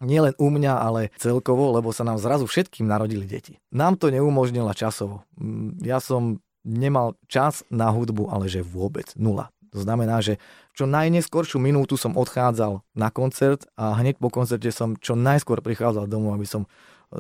nielen 0.04 0.38
u 0.38 0.54
mňa, 0.54 0.74
ale 0.78 1.10
celkovo, 1.18 1.74
lebo 1.74 1.90
sa 1.90 2.06
nám 2.06 2.22
zrazu 2.22 2.46
všetkým 2.46 2.86
narodili 2.86 3.26
deti. 3.26 3.58
Nám 3.74 3.98
to 3.98 4.14
neumožnila 4.14 4.78
časovo. 4.78 5.26
Mm, 5.40 5.82
ja 5.82 5.98
som 5.98 6.38
nemal 6.68 7.16
čas 7.32 7.64
na 7.72 7.88
hudbu, 7.88 8.28
ale 8.28 8.52
že 8.52 8.60
vôbec 8.60 9.16
nula. 9.16 9.48
To 9.72 9.80
znamená, 9.80 10.20
že 10.20 10.36
čo 10.76 10.84
najneskoršiu 10.88 11.64
minútu 11.64 11.96
som 11.96 12.16
odchádzal 12.20 12.84
na 12.92 13.10
koncert 13.10 13.68
a 13.80 13.96
hneď 13.96 14.20
po 14.20 14.28
koncerte 14.28 14.68
som 14.76 15.00
čo 15.00 15.16
najskôr 15.16 15.64
prichádzal 15.64 16.12
domov, 16.12 16.36
aby 16.36 16.48
som 16.48 16.68
e, 16.68 16.68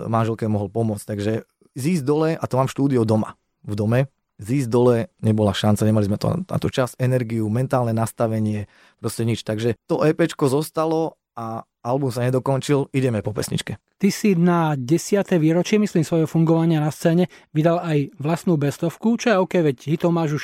manželke 0.08 0.48
mohol 0.48 0.68
pomôcť. 0.72 1.06
Takže 1.08 1.32
zísť 1.75 2.04
dole, 2.04 2.30
a 2.36 2.46
to 2.46 2.58
mám 2.60 2.72
štúdio 2.72 3.04
doma, 3.04 3.36
v 3.68 3.74
dome, 3.75 4.00
zísť 4.38 4.70
dole 4.70 4.98
nebola 5.22 5.51
šanca, 5.51 5.82
nemali 5.86 6.06
sme 6.06 6.18
to 6.22 6.27
na 6.46 6.58
to 6.58 6.70
čas, 6.70 6.94
energiu, 7.01 7.50
mentálne 7.50 7.92
nastavenie, 7.92 8.70
proste 9.01 9.25
nič. 9.25 9.42
Takže 9.42 9.77
to 9.89 10.06
EPčko 10.06 10.50
zostalo 10.50 11.18
a 11.38 11.62
album 11.86 12.10
sa 12.10 12.25
nedokončil, 12.25 12.89
ideme 12.91 13.22
po 13.22 13.32
pesničke. 13.32 13.77
Ty 14.01 14.10
si 14.10 14.34
na 14.34 14.74
10. 14.74 15.22
výročie, 15.38 15.77
myslím, 15.77 16.01
svojho 16.01 16.25
fungovania 16.25 16.82
na 16.82 16.89
scéne 16.89 17.29
vydal 17.53 17.77
aj 17.79 18.17
vlastnú 18.17 18.58
bestovku, 18.58 19.15
čo 19.22 19.32
je 19.32 19.38
OK, 19.38 19.53
veď 19.62 19.77
hitov 19.86 20.12
máš 20.12 20.44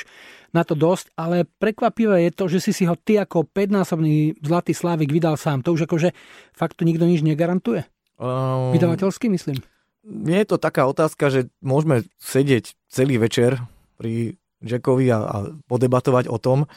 na 0.54 0.62
to 0.62 0.78
dosť, 0.78 1.10
ale 1.18 1.50
prekvapivé 1.58 2.30
je 2.30 2.32
to, 2.32 2.44
že 2.46 2.58
si 2.62 2.72
si 2.72 2.84
ho 2.86 2.94
ty 2.94 3.18
ako 3.18 3.50
5-násobný 3.50 4.38
Zlatý 4.38 4.70
Slávik 4.70 5.10
vydal 5.10 5.34
sám. 5.34 5.66
To 5.66 5.74
už 5.74 5.90
akože 5.90 6.14
fakt 6.54 6.78
to 6.78 6.86
nikto 6.86 7.04
nič 7.04 7.26
negarantuje? 7.26 7.82
Um, 8.14 8.70
Vydavateľsky 8.70 9.26
myslím. 9.34 9.58
Je 10.06 10.44
to 10.46 10.62
taká 10.62 10.86
otázka, 10.86 11.26
že 11.34 11.50
môžeme 11.58 12.06
sedieť 12.22 12.78
celý 12.86 13.18
večer 13.18 13.58
pri 13.98 14.38
Jackovi 14.62 15.10
a, 15.10 15.18
a 15.26 15.36
podebatovať 15.66 16.30
o 16.30 16.38
tom. 16.38 16.70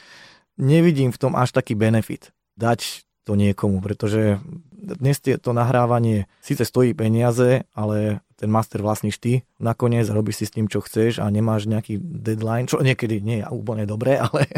Nevidím 0.58 1.14
v 1.14 1.20
tom 1.22 1.32
až 1.38 1.54
taký 1.54 1.78
benefit. 1.78 2.34
Dať 2.58 3.06
to 3.28 3.36
niekomu, 3.36 3.84
pretože 3.84 4.40
dnes 4.72 5.20
to 5.20 5.52
nahrávanie 5.52 6.24
síce 6.40 6.64
stojí 6.64 6.96
peniaze, 6.96 7.68
ale 7.76 8.24
ten 8.40 8.48
master 8.48 8.80
vlastníš 8.80 9.20
ty 9.20 9.32
nakoniec 9.60 10.08
a 10.08 10.16
robíš 10.16 10.40
si 10.40 10.44
s 10.48 10.54
tým, 10.56 10.64
čo 10.72 10.80
chceš 10.80 11.20
a 11.20 11.28
nemáš 11.28 11.68
nejaký 11.68 12.00
deadline, 12.00 12.64
čo 12.64 12.80
niekedy 12.80 13.20
nie 13.20 13.44
je 13.44 13.52
úplne 13.52 13.84
dobré, 13.84 14.16
ale 14.24 14.48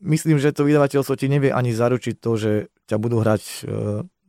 myslím, 0.00 0.40
že 0.40 0.56
to 0.56 0.64
vydavateľstvo 0.64 1.20
ti 1.20 1.28
nevie 1.28 1.52
ani 1.52 1.76
zaručiť 1.76 2.16
to, 2.16 2.32
že 2.40 2.52
ťa 2.88 2.96
budú 2.96 3.20
hrať 3.20 3.42
e, 3.44 3.54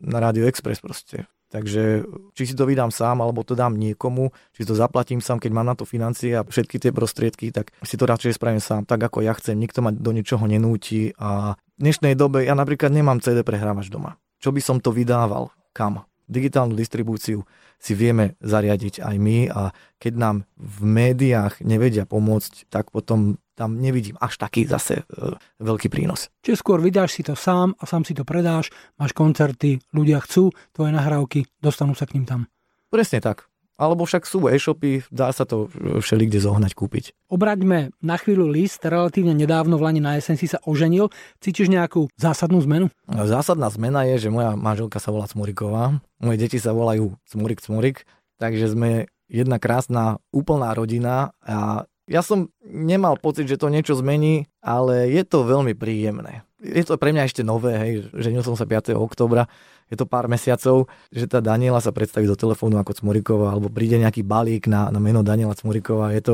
na 0.03 0.17
Radio 0.20 0.43
Express 0.43 0.84
proste. 0.84 1.32
Takže 1.53 2.01
či 2.34 2.50
si 2.50 2.58
to 2.58 2.65
vydám 2.65 2.89
sám, 2.89 3.22
alebo 3.22 3.46
to 3.46 3.53
dám 3.53 3.77
niekomu, 3.77 4.34
či 4.58 4.65
to 4.65 4.74
zaplatím 4.74 5.22
sám, 5.22 5.38
keď 5.38 5.51
mám 5.53 5.70
na 5.70 5.77
to 5.77 5.86
financie 5.86 6.34
a 6.34 6.41
všetky 6.41 6.82
tie 6.82 6.89
prostriedky, 6.89 7.53
tak 7.53 7.70
si 7.86 7.93
to 7.93 8.10
radšej 8.10 8.41
spravím 8.41 8.58
sám, 8.58 8.89
tak 8.89 8.98
ako 9.05 9.22
ja 9.22 9.38
chcem. 9.38 9.62
Nikto 9.62 9.86
ma 9.86 9.93
do 9.93 10.10
ničoho 10.10 10.50
nenúti 10.50 11.13
a 11.22 11.53
dnešnej 11.83 12.15
dobe 12.15 12.47
ja 12.47 12.55
napríklad 12.55 12.95
nemám 12.95 13.19
CD 13.19 13.43
prehrávač 13.43 13.91
doma. 13.91 14.15
Čo 14.39 14.55
by 14.55 14.61
som 14.63 14.79
to 14.79 14.95
vydával? 14.95 15.51
Kam? 15.75 16.07
Digitálnu 16.31 16.79
distribúciu 16.79 17.43
si 17.75 17.91
vieme 17.91 18.39
zariadiť 18.39 19.03
aj 19.03 19.15
my 19.19 19.51
a 19.51 19.75
keď 19.99 20.13
nám 20.15 20.35
v 20.55 20.79
médiách 20.87 21.59
nevedia 21.59 22.07
pomôcť, 22.07 22.71
tak 22.71 22.95
potom 22.95 23.35
tam 23.59 23.77
nevidím 23.77 24.15
až 24.17 24.39
taký 24.39 24.63
zase 24.63 25.03
e, 25.03 25.35
veľký 25.59 25.91
prínos. 25.91 26.31
Čiže 26.41 26.63
skôr 26.63 26.79
vydáš 26.79 27.19
si 27.19 27.21
to 27.27 27.35
sám 27.35 27.75
a 27.77 27.83
sám 27.83 28.07
si 28.07 28.15
to 28.15 28.23
predáš, 28.23 28.71
máš 28.95 29.11
koncerty, 29.11 29.83
ľudia 29.91 30.23
chcú 30.23 30.55
tvoje 30.71 30.95
nahrávky, 30.95 31.45
dostanú 31.59 31.93
sa 31.93 32.07
k 32.07 32.17
ním 32.17 32.25
tam. 32.25 32.41
Presne 32.87 33.19
tak. 33.19 33.52
Alebo 33.73 34.05
však 34.05 34.29
sú 34.29 34.45
e-shopy, 34.45 35.01
dá 35.09 35.33
sa 35.33 35.49
to 35.49 35.65
všeli 35.99 36.29
kde 36.29 36.39
zohnať, 36.45 36.77
kúpiť. 36.77 37.17
Obraťme 37.27 37.89
na 38.05 38.15
chvíľu 38.21 38.45
list, 38.45 38.85
relatívne 38.85 39.33
nedávno 39.33 39.81
v 39.81 39.85
Lani 39.89 40.01
na 40.01 40.13
jesen 40.15 40.37
si 40.37 40.45
sa 40.45 40.61
oženil. 40.61 41.09
Cítiš 41.41 41.73
nejakú 41.73 42.05
zásadnú 42.13 42.61
zmenu? 42.69 42.93
Zásadná 43.09 43.73
zmena 43.73 44.05
je, 44.05 44.29
že 44.29 44.33
moja 44.33 44.53
manželka 44.53 45.01
sa 45.01 45.09
volá 45.09 45.25
Cmuriková, 45.25 45.97
moje 46.21 46.37
deti 46.37 46.61
sa 46.61 46.69
volajú 46.69 47.17
Cmurik 47.25 47.65
Cmurik, 47.65 47.97
takže 48.37 48.69
sme 48.69 49.09
jedna 49.25 49.57
krásna 49.57 50.21
úplná 50.29 50.69
rodina 50.77 51.33
a 51.41 51.89
ja 52.03 52.19
som 52.19 52.51
nemal 52.67 53.15
pocit, 53.15 53.47
že 53.47 53.55
to 53.55 53.71
niečo 53.71 53.95
zmení, 53.95 54.51
ale 54.59 55.07
je 55.07 55.23
to 55.23 55.47
veľmi 55.47 55.71
príjemné. 55.71 56.43
Je 56.63 56.84
to 56.88 56.96
pre 56.96 57.12
mňa 57.12 57.27
ešte 57.27 57.43
nové, 57.43 57.75
hej, 57.75 57.93
ženil 58.15 58.39
som 58.39 58.55
sa 58.55 58.63
5. 58.63 58.96
oktobra, 58.96 59.51
je 59.91 60.00
to 60.00 60.08
pár 60.08 60.32
mesiacov, 60.32 60.88
že 61.12 61.27
tá 61.27 61.43
Daniela 61.43 61.84
sa 61.84 61.91
predstaví 61.91 62.24
do 62.24 62.39
telefónu 62.39 62.79
ako 62.79 63.03
Cmuriková, 63.03 63.51
alebo 63.51 63.67
príde 63.67 64.00
nejaký 64.00 64.24
balík 64.24 64.72
na, 64.72 64.88
na 64.88 64.98
meno 64.98 65.22
Daniela 65.22 65.53
Cmuriková. 65.53 66.15
Je 66.15 66.24
to, 66.24 66.34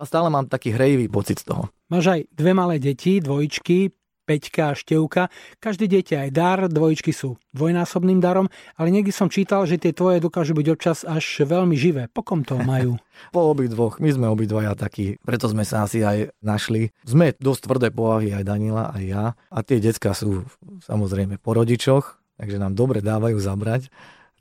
a 0.00 0.02
stále 0.08 0.32
mám 0.32 0.48
taký 0.48 0.72
hrejivý 0.72 1.06
pocit 1.12 1.44
z 1.44 1.54
toho. 1.54 1.68
Máš 1.92 2.10
aj 2.10 2.20
dve 2.32 2.52
malé 2.56 2.80
deti, 2.80 3.20
dvojičky, 3.20 3.92
Peťka 4.24 4.72
a 4.72 4.74
Števka. 4.74 5.28
Každé 5.60 5.86
dieťa 5.86 6.28
aj 6.28 6.30
dar, 6.32 6.58
dvojičky 6.66 7.12
sú 7.12 7.36
dvojnásobným 7.52 8.18
darom, 8.18 8.48
ale 8.74 8.88
niekdy 8.90 9.12
som 9.12 9.28
čítal, 9.28 9.68
že 9.68 9.76
tie 9.76 9.92
tvoje 9.92 10.18
dokážu 10.18 10.56
byť 10.56 10.66
občas 10.72 11.04
až 11.04 11.44
veľmi 11.44 11.76
živé. 11.76 12.08
Po 12.10 12.24
kom 12.24 12.42
to 12.42 12.56
majú? 12.58 12.96
po 13.34 13.54
dvoch. 13.54 14.02
My 14.02 14.10
sme 14.10 14.26
obidvaja 14.32 14.74
takí, 14.74 15.20
preto 15.22 15.46
sme 15.46 15.62
sa 15.62 15.86
asi 15.86 16.02
aj 16.02 16.34
našli. 16.40 16.90
Sme 17.06 17.36
dosť 17.36 17.60
tvrdé 17.68 17.88
povahy, 17.92 18.34
aj 18.34 18.44
Danila, 18.48 18.90
aj 18.90 19.02
ja. 19.04 19.24
A 19.52 19.58
tie 19.62 19.78
decka 19.78 20.16
sú 20.16 20.48
samozrejme 20.82 21.38
po 21.38 21.54
rodičoch, 21.54 22.18
takže 22.40 22.58
nám 22.58 22.74
dobre 22.74 23.04
dávajú 23.04 23.38
zabrať. 23.38 23.92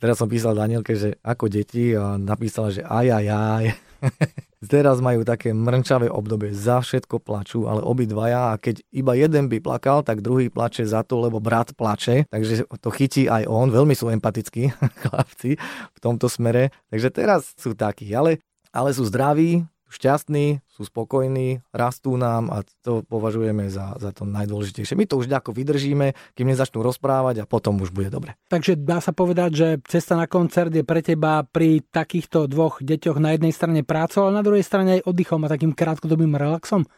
Teraz 0.02 0.20
som 0.20 0.28
písal 0.28 0.58
Danielke, 0.58 1.00
že 1.00 1.16
ako 1.24 1.48
deti 1.48 1.96
a 1.96 2.20
napísala, 2.20 2.76
že 2.76 2.84
aj, 2.84 3.08
aj, 3.24 3.26
aj. 3.32 3.66
Teraz 4.64 5.04
majú 5.04 5.28
také 5.28 5.52
mrnčavé 5.52 6.08
obdobie, 6.08 6.56
za 6.56 6.80
všetko 6.80 7.20
plačú, 7.20 7.68
ale 7.68 7.84
obidvaja 7.84 8.56
a 8.56 8.60
keď 8.62 8.80
iba 8.96 9.14
jeden 9.18 9.52
by 9.52 9.60
plakal, 9.60 10.06
tak 10.06 10.24
druhý 10.24 10.48
plače 10.48 10.88
za 10.88 11.04
to, 11.04 11.20
lebo 11.20 11.44
brat 11.44 11.76
plače, 11.76 12.30
takže 12.32 12.68
to 12.80 12.90
chytí 12.94 13.28
aj 13.28 13.44
on, 13.50 13.74
veľmi 13.74 13.92
sú 13.98 14.08
empatickí 14.08 14.72
chlapci 15.04 15.60
v 15.92 16.00
tomto 16.00 16.32
smere, 16.32 16.72
takže 16.88 17.10
teraz 17.12 17.52
sú 17.60 17.76
takí, 17.76 18.08
ale, 18.16 18.40
ale 18.72 18.96
sú 18.96 19.04
zdraví, 19.04 19.68
šťastní, 19.94 20.66
sú 20.66 20.84
spokojní, 20.84 21.62
rastú 21.70 22.18
nám 22.18 22.50
a 22.50 22.66
to 22.82 23.06
považujeme 23.06 23.70
za, 23.70 23.94
za 24.02 24.10
to 24.10 24.26
najdôležitejšie. 24.26 24.98
My 24.98 25.06
to 25.06 25.22
už 25.22 25.30
ako 25.30 25.54
vydržíme, 25.54 26.18
kým 26.34 26.50
nezačnú 26.50 26.82
rozprávať 26.82 27.46
a 27.46 27.50
potom 27.50 27.78
už 27.80 27.94
bude 27.94 28.10
dobre. 28.10 28.34
Takže 28.50 28.74
dá 28.78 28.98
sa 28.98 29.14
povedať, 29.14 29.52
že 29.54 29.68
cesta 29.86 30.18
na 30.18 30.26
koncert 30.26 30.74
je 30.74 30.82
pre 30.82 31.06
teba 31.06 31.46
pri 31.46 31.86
takýchto 31.86 32.50
dvoch 32.50 32.82
deťoch 32.82 33.22
na 33.22 33.38
jednej 33.38 33.54
strane 33.54 33.82
prácou, 33.86 34.26
ale 34.26 34.42
na 34.42 34.46
druhej 34.46 34.66
strane 34.66 35.00
aj 35.00 35.06
oddychom 35.06 35.46
a 35.46 35.52
takým 35.54 35.78
krátkodobým 35.78 36.34
relaxom? 36.34 36.90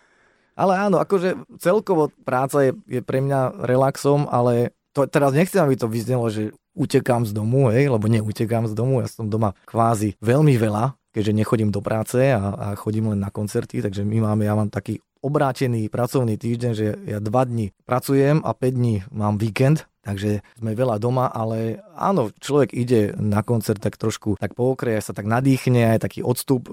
Ale 0.55 0.79
áno, 0.79 1.03
akože 1.03 1.59
celkovo 1.59 2.15
práca 2.23 2.63
je, 2.63 2.71
je 2.87 3.03
pre 3.03 3.19
mňa 3.19 3.67
relaxom, 3.67 4.23
ale 4.31 4.71
to, 4.95 5.03
teraz 5.03 5.35
nechcem, 5.35 5.59
aby 5.59 5.75
to 5.75 5.91
vyznelo, 5.91 6.31
že 6.31 6.55
utekám 6.71 7.27
z 7.27 7.35
domu, 7.35 7.67
hej, 7.71 7.91
lebo 7.91 8.07
neutekám 8.07 8.67
z 8.67 8.73
domu, 8.75 9.03
ja 9.03 9.07
som 9.11 9.27
doma 9.27 9.51
kvázi 9.67 10.15
veľmi 10.23 10.55
veľa, 10.55 10.95
keďže 11.15 11.31
nechodím 11.31 11.71
do 11.71 11.79
práce 11.79 12.19
a, 12.35 12.43
a 12.43 12.67
chodím 12.75 13.15
len 13.15 13.23
na 13.23 13.31
koncerty, 13.31 13.79
takže 13.79 14.03
my 14.03 14.19
máme, 14.19 14.43
ja 14.43 14.51
mám 14.51 14.67
taký 14.67 14.99
obrátený 15.25 15.89
pracovný 15.89 16.37
týždeň, 16.37 16.71
že 16.77 16.93
ja 17.09 17.17
dva 17.17 17.49
dni 17.49 17.73
pracujem 17.89 18.45
a 18.45 18.53
5 18.53 18.61
dní 18.77 18.95
mám 19.09 19.41
víkend, 19.41 19.89
takže 20.05 20.45
sme 20.53 20.77
veľa 20.77 21.01
doma, 21.01 21.25
ale 21.33 21.81
áno, 21.97 22.29
človek 22.37 22.77
ide 22.77 23.17
na 23.17 23.41
koncert 23.41 23.81
tak 23.81 23.97
trošku 23.97 24.37
tak 24.37 24.53
pookreje 24.53 25.01
sa, 25.01 25.17
tak 25.17 25.25
nadýchne, 25.25 25.97
aj 25.97 26.05
taký 26.05 26.21
odstup 26.21 26.69
e, 26.69 26.71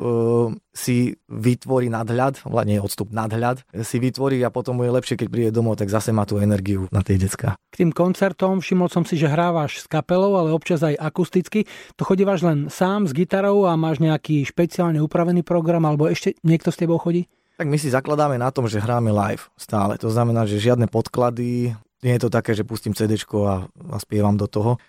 si 0.76 1.16
vytvorí 1.32 1.88
nadhľad, 1.88 2.44
nie 2.68 2.76
odstup, 2.76 3.08
nadhľad 3.08 3.64
si 3.80 3.96
vytvorí 3.96 4.44
a 4.44 4.52
potom 4.52 4.76
mu 4.76 4.84
je 4.84 4.92
lepšie, 4.92 5.16
keď 5.16 5.28
príde 5.32 5.50
domov, 5.56 5.80
tak 5.80 5.88
zase 5.88 6.12
má 6.12 6.28
tú 6.28 6.36
energiu 6.36 6.92
na 6.92 7.00
tej 7.00 7.24
decka. 7.24 7.56
K 7.72 7.80
tým 7.80 7.96
koncertom 7.96 8.60
všimol 8.60 8.92
som 8.92 9.08
si, 9.08 9.16
že 9.16 9.32
hrávaš 9.32 9.80
s 9.80 9.86
kapelou, 9.88 10.36
ale 10.36 10.52
občas 10.52 10.84
aj 10.84 11.00
akusticky. 11.00 11.64
To 11.96 12.04
chodívaš 12.04 12.44
len 12.44 12.68
sám 12.68 13.08
s 13.08 13.16
gitarou 13.16 13.64
a 13.64 13.80
máš 13.80 14.04
nejaký 14.04 14.44
špeciálne 14.44 15.00
upravený 15.00 15.40
program, 15.40 15.88
alebo 15.88 16.04
ešte 16.04 16.36
niekto 16.44 16.68
s 16.68 16.76
tebou 16.76 17.00
chodí? 17.00 17.32
Tak 17.60 17.68
my 17.68 17.78
si 17.78 17.92
zakladáme 17.92 18.40
na 18.40 18.48
tom, 18.48 18.64
že 18.66 18.80
hráme 18.80 19.12
live 19.12 19.52
stále. 19.60 20.00
To 20.00 20.08
znamená, 20.08 20.48
že 20.48 20.62
žiadne 20.62 20.88
podklady, 20.88 21.76
nie 22.02 22.12
je 22.18 22.22
to 22.26 22.30
také, 22.32 22.56
že 22.56 22.66
pustím 22.66 22.96
CD 22.96 23.14
a, 23.14 23.68
a 23.68 23.96
spievam 24.02 24.34
do 24.34 24.50
toho. 24.50 24.80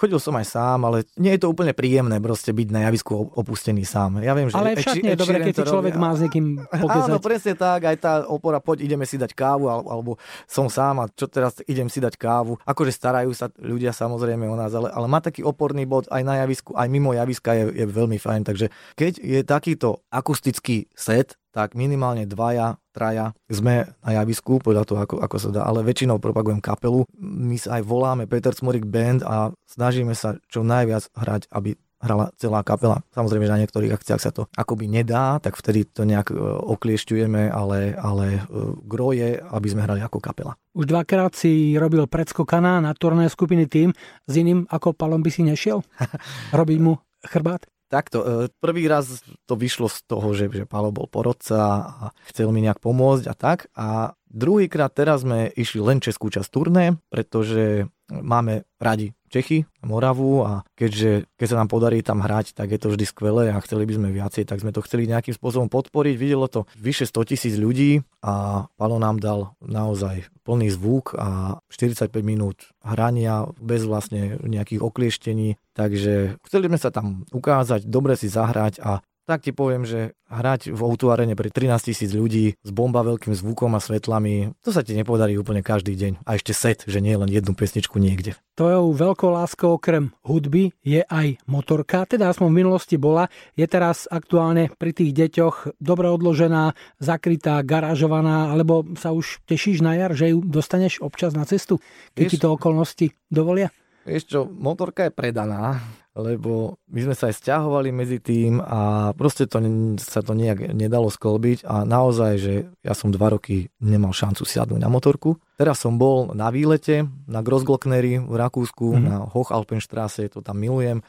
Chodil 0.00 0.16
som 0.16 0.32
aj 0.32 0.48
sám, 0.48 0.88
ale 0.88 1.04
nie 1.20 1.36
je 1.36 1.44
to 1.44 1.52
úplne 1.52 1.76
príjemné 1.76 2.24
proste 2.24 2.56
byť 2.56 2.68
na 2.72 2.88
javisku 2.88 3.36
opustený 3.36 3.84
sám. 3.84 4.24
Ja 4.24 4.32
viem, 4.32 4.48
že 4.48 4.56
ale 4.56 4.72
však 4.72 4.96
nie 4.96 5.12
je 5.12 5.20
dobre, 5.20 5.36
keď 5.44 5.54
si 5.60 5.64
človek 5.68 5.94
má 6.00 6.16
s 6.16 6.24
niekým 6.24 6.64
pokezať. 6.64 7.08
Áno, 7.12 7.20
presne 7.20 7.52
tak, 7.52 7.84
aj 7.84 7.96
tá 8.00 8.12
opora, 8.24 8.64
poď 8.64 8.88
ideme 8.88 9.04
si 9.04 9.20
dať 9.20 9.36
kávu, 9.36 9.68
alebo 9.68 10.16
som 10.48 10.72
sám 10.72 11.04
a 11.04 11.12
čo 11.12 11.28
teraz 11.28 11.60
idem 11.68 11.92
si 11.92 12.00
dať 12.00 12.16
kávu. 12.16 12.56
Akože 12.64 12.96
starajú 12.96 13.36
sa 13.36 13.52
ľudia 13.60 13.92
samozrejme 13.92 14.48
o 14.48 14.56
nás, 14.56 14.72
ale, 14.72 14.88
ale 14.88 15.04
má 15.04 15.20
taký 15.20 15.44
oporný 15.44 15.84
bod 15.84 16.08
aj 16.08 16.24
na 16.24 16.48
javisku, 16.48 16.72
aj 16.72 16.88
mimo 16.88 17.12
javiska 17.12 17.52
je, 17.60 17.84
je 17.84 17.84
veľmi 17.84 18.16
fajn. 18.16 18.40
Takže 18.48 18.72
keď 18.96 19.20
je 19.20 19.40
takýto 19.44 20.00
akustický 20.08 20.88
set, 20.96 21.36
tak 21.50 21.74
minimálne 21.74 22.26
dvaja, 22.26 22.78
traja 22.94 23.34
sme 23.50 23.90
na 24.02 24.10
javisku, 24.22 24.62
podľa 24.62 24.84
toho, 24.86 24.98
ako, 25.02 25.16
ako 25.22 25.36
sa 25.38 25.50
dá, 25.50 25.62
ale 25.66 25.86
väčšinou 25.86 26.22
propagujem 26.22 26.62
kapelu. 26.62 27.06
My 27.18 27.58
sa 27.58 27.78
aj 27.78 27.82
voláme 27.86 28.24
Peter 28.30 28.54
Smorik 28.54 28.86
Band 28.86 29.26
a 29.26 29.50
snažíme 29.66 30.14
sa 30.14 30.38
čo 30.46 30.62
najviac 30.62 31.10
hrať, 31.14 31.50
aby 31.50 31.74
hrala 32.00 32.32
celá 32.40 32.64
kapela. 32.64 33.04
Samozrejme, 33.12 33.44
že 33.44 33.54
na 33.54 33.60
niektorých 33.60 33.92
akciách 33.92 34.20
sa 34.24 34.32
to 34.32 34.48
akoby 34.56 34.88
nedá, 34.88 35.36
tak 35.36 35.60
vtedy 35.60 35.84
to 35.84 36.08
nejak 36.08 36.32
e, 36.32 36.36
okliešťujeme, 36.40 37.52
ale, 37.52 37.92
ale 37.92 38.40
e, 38.40 38.42
gro 38.88 39.12
je, 39.12 39.36
aby 39.36 39.68
sme 39.68 39.84
hrali 39.84 40.00
ako 40.00 40.18
kapela. 40.18 40.56
Už 40.72 40.88
dvakrát 40.88 41.36
si 41.36 41.76
robil 41.76 42.08
predskokaná 42.08 42.80
na 42.80 42.96
turné 42.96 43.28
skupiny 43.28 43.68
tým, 43.68 43.92
s 44.24 44.32
iným 44.32 44.64
ako 44.72 44.96
Palom 44.96 45.20
by 45.20 45.30
si 45.30 45.44
nešiel? 45.44 45.84
Robiť 46.56 46.78
mu 46.80 46.96
chrbát? 47.28 47.68
Takto, 47.90 48.18
e, 48.22 48.26
prvý 48.62 48.86
raz 48.86 49.18
to 49.50 49.58
vyšlo 49.58 49.90
z 49.90 49.98
toho, 50.06 50.30
že, 50.30 50.46
že 50.46 50.62
Pálo 50.62 50.94
bol 50.94 51.10
porodca 51.10 51.58
a 51.90 52.04
chcel 52.30 52.54
mi 52.54 52.62
nejak 52.62 52.78
pomôcť 52.78 53.26
a 53.26 53.34
tak. 53.34 53.66
A 53.74 54.14
druhýkrát 54.30 54.94
teraz 54.94 55.26
sme 55.26 55.50
išli 55.58 55.82
len 55.82 55.98
českú 55.98 56.30
časť 56.30 56.48
turné, 56.54 57.02
pretože 57.10 57.90
máme 58.06 58.62
radi 58.78 59.10
Čechy, 59.30 59.62
Moravu 59.86 60.42
a 60.42 60.66
keďže 60.74 61.30
keď 61.38 61.46
sa 61.46 61.58
nám 61.62 61.70
podarí 61.70 62.02
tam 62.02 62.18
hrať, 62.18 62.58
tak 62.58 62.74
je 62.74 62.78
to 62.82 62.90
vždy 62.90 63.06
skvelé 63.06 63.54
a 63.54 63.62
chceli 63.62 63.86
by 63.86 63.94
sme 63.94 64.08
viacej, 64.10 64.42
tak 64.44 64.58
sme 64.58 64.74
to 64.74 64.82
chceli 64.82 65.06
nejakým 65.06 65.32
spôsobom 65.32 65.70
podporiť. 65.70 66.14
Videlo 66.18 66.50
to 66.50 66.66
vyše 66.74 67.06
100 67.06 67.30
tisíc 67.30 67.54
ľudí 67.54 68.02
a 68.26 68.66
Palo 68.74 68.98
nám 68.98 69.22
dal 69.22 69.54
naozaj 69.62 70.26
plný 70.42 70.74
zvuk 70.74 71.14
a 71.14 71.62
45 71.70 72.10
minút 72.26 72.74
hrania 72.82 73.46
bez 73.62 73.86
vlastne 73.86 74.40
nejakých 74.42 74.82
oklieštení, 74.82 75.54
takže 75.78 76.42
chceli 76.42 76.66
sme 76.66 76.78
sa 76.82 76.90
tam 76.90 77.22
ukázať, 77.30 77.86
dobre 77.86 78.18
si 78.18 78.26
zahrať 78.26 78.82
a 78.82 78.98
tak 79.28 79.46
ti 79.46 79.52
poviem, 79.54 79.86
že 79.86 80.16
hrať 80.30 80.70
v 80.70 80.80
o 80.86 80.94
pre 81.34 81.48
13 81.50 81.90
tisíc 81.90 82.10
ľudí 82.14 82.54
s 82.62 82.70
bomba 82.70 83.02
veľkým 83.02 83.34
zvukom 83.34 83.74
a 83.74 83.82
svetlami, 83.82 84.54
to 84.62 84.70
sa 84.70 84.86
ti 84.86 84.94
nepodarí 84.94 85.34
úplne 85.34 85.60
každý 85.60 85.98
deň. 85.98 86.22
A 86.22 86.38
ešte 86.38 86.54
set, 86.54 86.86
že 86.86 87.02
nie 87.02 87.18
len 87.18 87.26
jednu 87.26 87.52
pesničku 87.58 87.98
niekde. 87.98 88.38
Tvojou 88.54 88.94
veľkou 88.94 89.30
láskou 89.34 89.74
okrem 89.74 90.14
hudby 90.22 90.70
je 90.86 91.02
aj 91.02 91.42
motorka, 91.50 92.06
teda 92.06 92.30
aspoň 92.30 92.46
v 92.46 92.58
minulosti 92.62 92.96
bola, 93.00 93.26
je 93.58 93.66
teraz 93.66 94.06
aktuálne 94.06 94.70
pri 94.78 94.94
tých 94.94 95.10
deťoch 95.16 95.80
dobre 95.82 96.06
odložená, 96.12 96.76
zakrytá, 97.02 97.58
garážovaná, 97.66 98.54
alebo 98.54 98.86
sa 98.94 99.10
už 99.10 99.42
tešíš 99.48 99.82
na 99.82 99.98
jar, 99.98 100.12
že 100.14 100.30
ju 100.30 100.44
dostaneš 100.44 101.02
občas 101.02 101.34
na 101.34 101.42
cestu, 101.48 101.82
keď 102.14 102.24
ti 102.30 102.38
to 102.38 102.54
okolnosti 102.54 103.06
dovolia? 103.32 103.72
Vieš 104.08 104.24
čo, 104.26 104.40
motorka 104.48 105.04
je 105.06 105.12
predaná, 105.12 105.76
lebo 106.16 106.80
my 106.90 107.00
sme 107.06 107.14
sa 107.14 107.28
aj 107.30 107.36
stiahovali 107.38 107.92
medzi 107.92 108.18
tým 108.18 108.58
a 108.58 109.12
proste 109.14 109.46
to, 109.46 109.60
sa 110.00 110.24
to 110.24 110.32
nejak 110.34 110.72
nedalo 110.72 111.12
sklbiť 111.12 111.68
a 111.68 111.86
naozaj, 111.86 112.32
že 112.40 112.54
ja 112.82 112.94
som 112.96 113.12
dva 113.12 113.30
roky 113.30 113.70
nemal 113.78 114.10
šancu 114.10 114.42
sadnúť 114.42 114.80
na 114.80 114.90
motorku. 114.90 115.38
Teraz 115.54 115.84
som 115.84 116.00
bol 116.00 116.32
na 116.32 116.48
výlete 116.48 117.06
na 117.28 117.44
Grossglockneri 117.44 118.24
v 118.24 118.34
Rakúsku, 118.34 118.86
mm-hmm. 118.90 119.06
na 119.06 119.16
Hochalpenstrasse, 119.28 120.32
to 120.32 120.42
tam 120.42 120.58
milujem. 120.58 121.04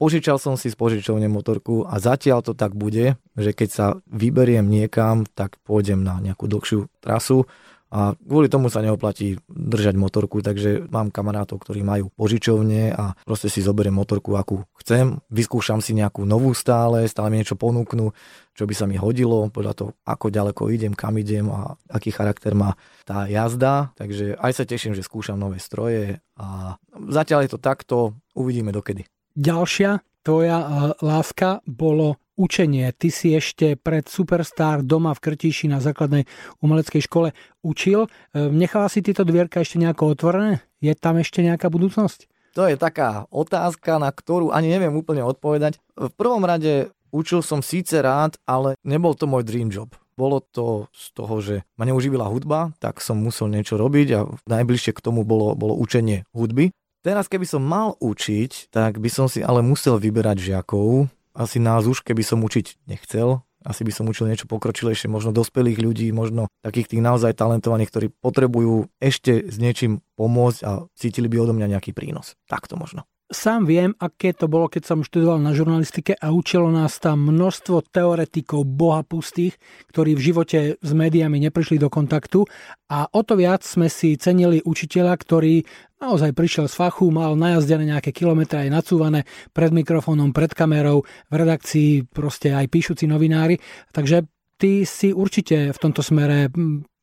Požičal 0.00 0.40
som 0.40 0.56
si 0.56 0.72
z 0.72 0.80
požičovne 0.80 1.28
motorku 1.28 1.84
a 1.84 2.00
zatiaľ 2.00 2.40
to 2.40 2.56
tak 2.56 2.72
bude, 2.72 3.20
že 3.36 3.52
keď 3.52 3.68
sa 3.68 3.86
vyberiem 4.08 4.64
niekam, 4.64 5.28
tak 5.28 5.60
pôjdem 5.60 6.00
na 6.00 6.16
nejakú 6.24 6.48
dlhšiu 6.48 6.88
trasu 7.04 7.44
a 7.90 8.14
kvôli 8.14 8.46
tomu 8.46 8.70
sa 8.70 8.78
neoplatí 8.86 9.42
držať 9.50 9.98
motorku, 9.98 10.38
takže 10.46 10.86
mám 10.94 11.10
kamarátov, 11.10 11.58
ktorí 11.58 11.82
majú 11.82 12.14
požičovne 12.14 12.94
a 12.94 13.18
proste 13.26 13.50
si 13.50 13.66
zoberiem 13.66 13.94
motorku, 13.94 14.38
akú 14.38 14.62
chcem, 14.78 15.18
vyskúšam 15.26 15.82
si 15.82 15.98
nejakú 15.98 16.22
novú 16.22 16.54
stále, 16.54 17.02
stále 17.10 17.34
mi 17.34 17.42
niečo 17.42 17.58
ponúknu, 17.58 18.14
čo 18.54 18.64
by 18.64 18.74
sa 18.78 18.86
mi 18.86 18.94
hodilo, 18.94 19.50
podľa 19.50 19.74
toho, 19.74 19.90
ako 20.06 20.30
ďaleko 20.30 20.62
idem, 20.70 20.94
kam 20.94 21.18
idem 21.18 21.50
a 21.50 21.74
aký 21.90 22.14
charakter 22.14 22.54
má 22.54 22.78
tá 23.02 23.26
jazda, 23.26 23.90
takže 23.98 24.38
aj 24.38 24.52
sa 24.54 24.64
teším, 24.64 24.94
že 24.94 25.02
skúšam 25.02 25.34
nové 25.34 25.58
stroje 25.58 26.22
a 26.38 26.78
zatiaľ 27.10 27.44
je 27.46 27.50
to 27.50 27.60
takto, 27.60 27.96
uvidíme 28.38 28.70
dokedy. 28.70 29.02
Ďalšia 29.34 29.98
tvoja 30.22 30.58
eh, 30.62 30.68
láska 31.02 31.64
bolo 31.66 32.22
učenie. 32.40 32.88
Ty 32.96 33.08
si 33.12 33.36
ešte 33.36 33.76
pred 33.76 34.08
Superstar 34.08 34.80
doma 34.80 35.12
v 35.12 35.20
Krtiši 35.20 35.68
na 35.68 35.84
základnej 35.84 36.24
umeleckej 36.64 37.04
škole 37.04 37.36
učil. 37.60 38.08
Ehm, 38.32 38.56
nechala 38.56 38.88
si 38.88 39.04
tieto 39.04 39.28
dvierka 39.28 39.60
ešte 39.60 39.76
nejako 39.76 40.16
otvorené? 40.16 40.64
Je 40.80 40.96
tam 40.96 41.20
ešte 41.20 41.44
nejaká 41.44 41.68
budúcnosť? 41.68 42.24
To 42.56 42.66
je 42.66 42.80
taká 42.80 43.28
otázka, 43.30 44.00
na 44.00 44.10
ktorú 44.10 44.50
ani 44.50 44.72
neviem 44.72 44.96
úplne 44.96 45.22
odpovedať. 45.22 45.78
V 45.94 46.10
prvom 46.16 46.42
rade 46.42 46.90
učil 47.14 47.44
som 47.44 47.62
síce 47.62 48.00
rád, 48.00 48.40
ale 48.48 48.74
nebol 48.82 49.14
to 49.14 49.28
môj 49.28 49.46
dream 49.46 49.70
job. 49.70 49.92
Bolo 50.18 50.42
to 50.42 50.90
z 50.90 51.04
toho, 51.14 51.34
že 51.38 51.54
ma 51.78 51.86
neuživila 51.86 52.26
hudba, 52.26 52.74
tak 52.82 52.98
som 52.98 53.22
musel 53.22 53.48
niečo 53.48 53.78
robiť 53.78 54.08
a 54.18 54.20
najbližšie 54.50 54.92
k 54.92 55.04
tomu 55.04 55.22
bolo, 55.22 55.54
bolo 55.54 55.78
učenie 55.78 56.26
hudby. 56.34 56.74
Teraz 57.00 57.32
keby 57.32 57.48
som 57.48 57.64
mal 57.64 57.96
učiť, 57.96 58.68
tak 58.68 59.00
by 59.00 59.08
som 59.08 59.24
si 59.24 59.40
ale 59.40 59.64
musel 59.64 59.96
vyberať 59.96 60.52
žiakov, 60.52 61.08
asi 61.40 61.56
nás 61.56 61.88
už, 61.88 62.04
keby 62.04 62.20
som 62.20 62.44
učiť 62.44 62.84
nechcel. 62.84 63.40
Asi 63.60 63.84
by 63.84 63.92
som 63.92 64.08
učil 64.08 64.24
niečo 64.24 64.48
pokročilejšie, 64.48 65.12
možno 65.12 65.36
dospelých 65.36 65.84
ľudí, 65.84 66.08
možno 66.16 66.48
takých 66.64 66.96
tých 66.96 67.04
naozaj 67.04 67.36
talentovaných, 67.36 67.92
ktorí 67.92 68.06
potrebujú 68.20 68.88
ešte 69.00 69.48
s 69.48 69.56
niečím 69.60 70.00
pomôcť 70.16 70.60
a 70.64 70.88
cítili 70.96 71.28
by 71.28 71.44
odo 71.44 71.52
mňa 71.52 71.76
nejaký 71.76 71.92
prínos. 71.92 72.40
Takto 72.48 72.80
možno. 72.80 73.04
Sám 73.30 73.62
viem, 73.62 73.94
aké 74.02 74.34
to 74.34 74.50
bolo, 74.50 74.66
keď 74.66 74.90
som 74.90 75.06
študoval 75.06 75.38
na 75.38 75.54
žurnalistike 75.54 76.18
a 76.18 76.34
učilo 76.34 76.66
nás 76.66 76.98
tam 76.98 77.30
množstvo 77.30 77.86
teoretikov 77.94 78.66
boha 78.66 79.06
pustých, 79.06 79.54
ktorí 79.94 80.18
v 80.18 80.24
živote 80.34 80.58
s 80.82 80.90
médiami 80.90 81.38
neprišli 81.38 81.78
do 81.78 81.86
kontaktu 81.86 82.42
a 82.90 83.06
o 83.06 83.22
to 83.22 83.38
viac 83.38 83.62
sme 83.62 83.86
si 83.86 84.18
cenili 84.18 84.58
učiteľa, 84.66 85.14
ktorý 85.14 85.62
naozaj 86.02 86.34
prišiel 86.34 86.66
z 86.66 86.74
fachu, 86.74 87.14
mal 87.14 87.38
najazdené 87.38 87.94
nejaké 87.94 88.10
kilometre 88.10 88.66
aj 88.66 88.74
nacúvané 88.74 89.22
pred 89.54 89.70
mikrofónom, 89.70 90.34
pred 90.34 90.50
kamerou, 90.50 91.06
v 91.30 91.34
redakcii 91.38 92.10
proste 92.10 92.50
aj 92.50 92.66
píšuci 92.66 93.06
novinári. 93.06 93.62
Takže 93.94 94.26
ty 94.58 94.82
si 94.82 95.14
určite 95.14 95.70
v 95.70 95.78
tomto 95.78 96.02
smere 96.02 96.50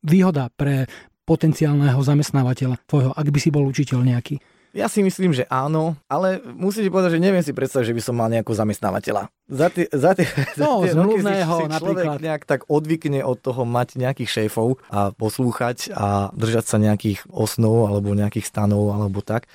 výhoda 0.04 0.51
pre 0.51 0.91
potenciálneho 1.23 2.04
zamestnávateľa 2.04 2.84
tvojho, 2.84 3.15
ak 3.15 3.28
by 3.32 3.39
si 3.39 3.47
bol 3.47 3.63
učiteľ 3.63 4.04
nejaký. 4.04 4.57
Ja 4.75 4.91
si 4.91 4.99
myslím, 5.01 5.32
že 5.32 5.47
áno, 5.47 5.95
ale 6.12 6.43
musíte 6.43 6.91
povedať, 6.91 7.17
že 7.17 7.23
neviem 7.23 7.41
si 7.41 7.56
predstaviť, 7.56 7.91
že 7.91 7.97
by 7.97 8.01
som 8.03 8.15
mal 8.19 8.30
nejakú 8.30 8.51
zamestnávateľa. 8.51 9.32
Za 9.47 9.67
tie, 9.71 9.88
za 9.89 10.12
tie, 10.13 10.27
no, 10.62 10.84
za 10.84 10.91
tie 10.91 10.93
roky 10.93 11.19
si, 11.23 11.34
si 11.34 11.80
človek 11.80 12.08
nejak 12.19 12.43
tak 12.43 12.62
odvykne 12.67 13.23
od 13.23 13.39
toho 13.39 13.63
mať 13.63 13.97
nejakých 13.97 14.30
šéfov 14.30 14.77
a 14.91 15.15
poslúchať 15.15 15.95
a 15.95 16.30
držať 16.36 16.65
sa 16.67 16.77
nejakých 16.77 17.25
osnov 17.32 17.88
alebo 17.89 18.12
nejakých 18.12 18.47
stanov 18.47 18.91
alebo 18.91 19.23
tak. 19.23 19.47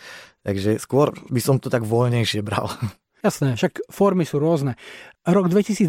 Takže 0.42 0.82
skôr 0.82 1.14
by 1.30 1.40
som 1.44 1.62
to 1.62 1.70
tak 1.70 1.86
voľnejšie 1.86 2.42
bral. 2.42 2.72
Jasné, 3.26 3.54
však 3.54 3.86
formy 3.86 4.26
sú 4.26 4.42
rôzne. 4.42 4.74
Rok 5.22 5.46
2020 5.46 5.86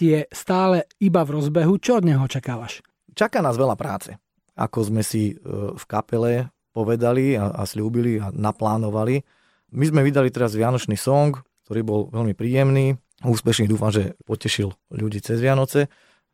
je 0.00 0.18
stále 0.32 0.88
iba 1.04 1.20
v 1.28 1.36
rozbehu. 1.36 1.76
Čo 1.76 2.00
od 2.00 2.08
neho 2.08 2.24
očakávaš? 2.24 2.80
Čaká 3.12 3.44
nás 3.44 3.60
veľa 3.60 3.76
práce. 3.76 4.16
Ako 4.56 4.88
sme 4.88 5.04
si 5.04 5.36
e, 5.36 5.44
v 5.76 5.84
kapele 5.84 6.48
povedali 6.72 7.36
a, 7.36 7.52
a 7.52 7.62
slúbili 7.68 8.18
a 8.18 8.32
naplánovali. 8.32 9.22
My 9.72 9.84
sme 9.88 10.00
vydali 10.04 10.28
teraz 10.32 10.56
Vianočný 10.56 10.96
song, 10.96 11.36
ktorý 11.68 11.80
bol 11.84 12.00
veľmi 12.12 12.32
príjemný, 12.36 12.96
úspešný, 13.22 13.70
dúfam, 13.70 13.94
že 13.94 14.18
potešil 14.26 14.74
ľudí 14.90 15.22
cez 15.22 15.38
Vianoce. 15.38 15.86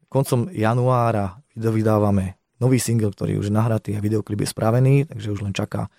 Koncom 0.08 0.48
januára 0.48 1.44
vydávame 1.52 2.40
nový 2.58 2.80
single, 2.82 3.12
ktorý 3.14 3.38
je 3.38 3.42
už 3.46 3.50
nahratý 3.54 3.94
a 3.94 4.02
videoklip 4.02 4.42
je 4.42 4.48
spravený, 4.50 4.94
takže 5.06 5.34
už 5.34 5.40
len 5.46 5.54
čaká 5.54 5.92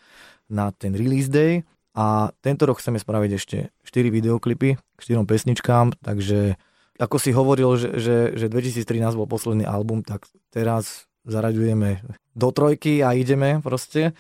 na 0.50 0.74
ten 0.76 0.92
release 0.98 1.30
day. 1.30 1.64
A 1.94 2.32
tento 2.40 2.64
rok 2.64 2.80
chceme 2.80 3.02
spraviť 3.02 3.32
ešte 3.36 3.58
4 3.84 4.14
videoklipy 4.14 4.78
k 4.78 5.00
4 5.00 5.26
pesničkám, 5.26 6.00
takže 6.00 6.56
ako 7.00 7.16
si 7.16 7.32
hovoril, 7.32 7.80
že, 7.80 7.96
že, 7.96 8.18
že 8.36 8.46
2013 8.52 9.16
bol 9.16 9.28
posledný 9.28 9.64
album, 9.64 10.04
tak 10.04 10.28
teraz 10.52 11.09
zaraďujeme 11.30 11.90
do 12.36 12.50
trojky 12.50 13.06
a 13.06 13.14
ideme 13.14 13.62
proste 13.62 14.18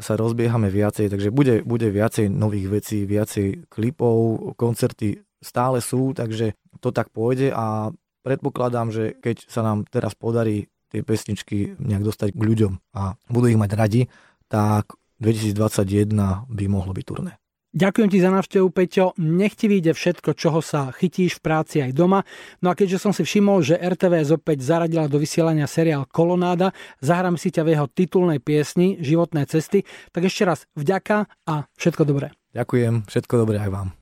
sa 0.00 0.16
rozbiehame 0.16 0.72
viacej, 0.72 1.12
takže 1.12 1.28
bude, 1.28 1.60
bude 1.60 1.92
viacej 1.92 2.32
nových 2.32 2.80
vecí, 2.80 3.04
viacej 3.04 3.68
klipov, 3.68 4.40
koncerty 4.56 5.20
stále 5.44 5.84
sú, 5.84 6.16
takže 6.16 6.56
to 6.80 6.88
tak 6.92 7.12
pôjde 7.12 7.52
a 7.52 7.92
predpokladám, 8.24 8.92
že 8.92 9.04
keď 9.20 9.48
sa 9.48 9.60
nám 9.60 9.88
teraz 9.88 10.16
podarí 10.16 10.68
tie 10.90 11.04
pesničky 11.04 11.78
nejak 11.78 12.04
dostať 12.04 12.28
k 12.34 12.42
ľuďom 12.42 12.72
a 12.96 13.14
budú 13.30 13.46
ich 13.48 13.60
mať 13.60 13.70
radi, 13.76 14.02
tak 14.50 14.96
2021 15.22 16.48
by 16.48 16.64
mohlo 16.66 16.92
byť 16.96 17.04
turné. 17.04 17.39
Ďakujem 17.70 18.10
ti 18.10 18.18
za 18.18 18.34
návštevu, 18.34 18.66
Peťo. 18.74 19.14
Nech 19.22 19.54
ti 19.54 19.70
vyjde 19.70 19.94
všetko, 19.94 20.34
čoho 20.34 20.58
sa 20.58 20.90
chytíš 20.90 21.38
v 21.38 21.44
práci 21.46 21.76
aj 21.78 21.94
doma. 21.94 22.26
No 22.58 22.74
a 22.74 22.74
keďže 22.74 22.98
som 22.98 23.14
si 23.14 23.22
všimol, 23.22 23.62
že 23.62 23.78
RTVS 23.78 24.34
opäť 24.34 24.66
zaradila 24.66 25.06
do 25.06 25.22
vysielania 25.22 25.70
seriál 25.70 26.02
Kolonáda, 26.10 26.74
zahrám 26.98 27.38
si 27.38 27.54
ťa 27.54 27.62
v 27.62 27.78
jeho 27.78 27.86
titulnej 27.86 28.42
piesni 28.42 28.98
Životné 28.98 29.46
cesty, 29.46 29.86
tak 30.10 30.26
ešte 30.26 30.42
raz 30.50 30.66
vďaka 30.74 31.30
a 31.46 31.70
všetko 31.78 32.02
dobré. 32.02 32.34
Ďakujem, 32.58 33.06
všetko 33.06 33.34
dobré 33.38 33.62
aj 33.62 33.70
vám. 33.70 33.99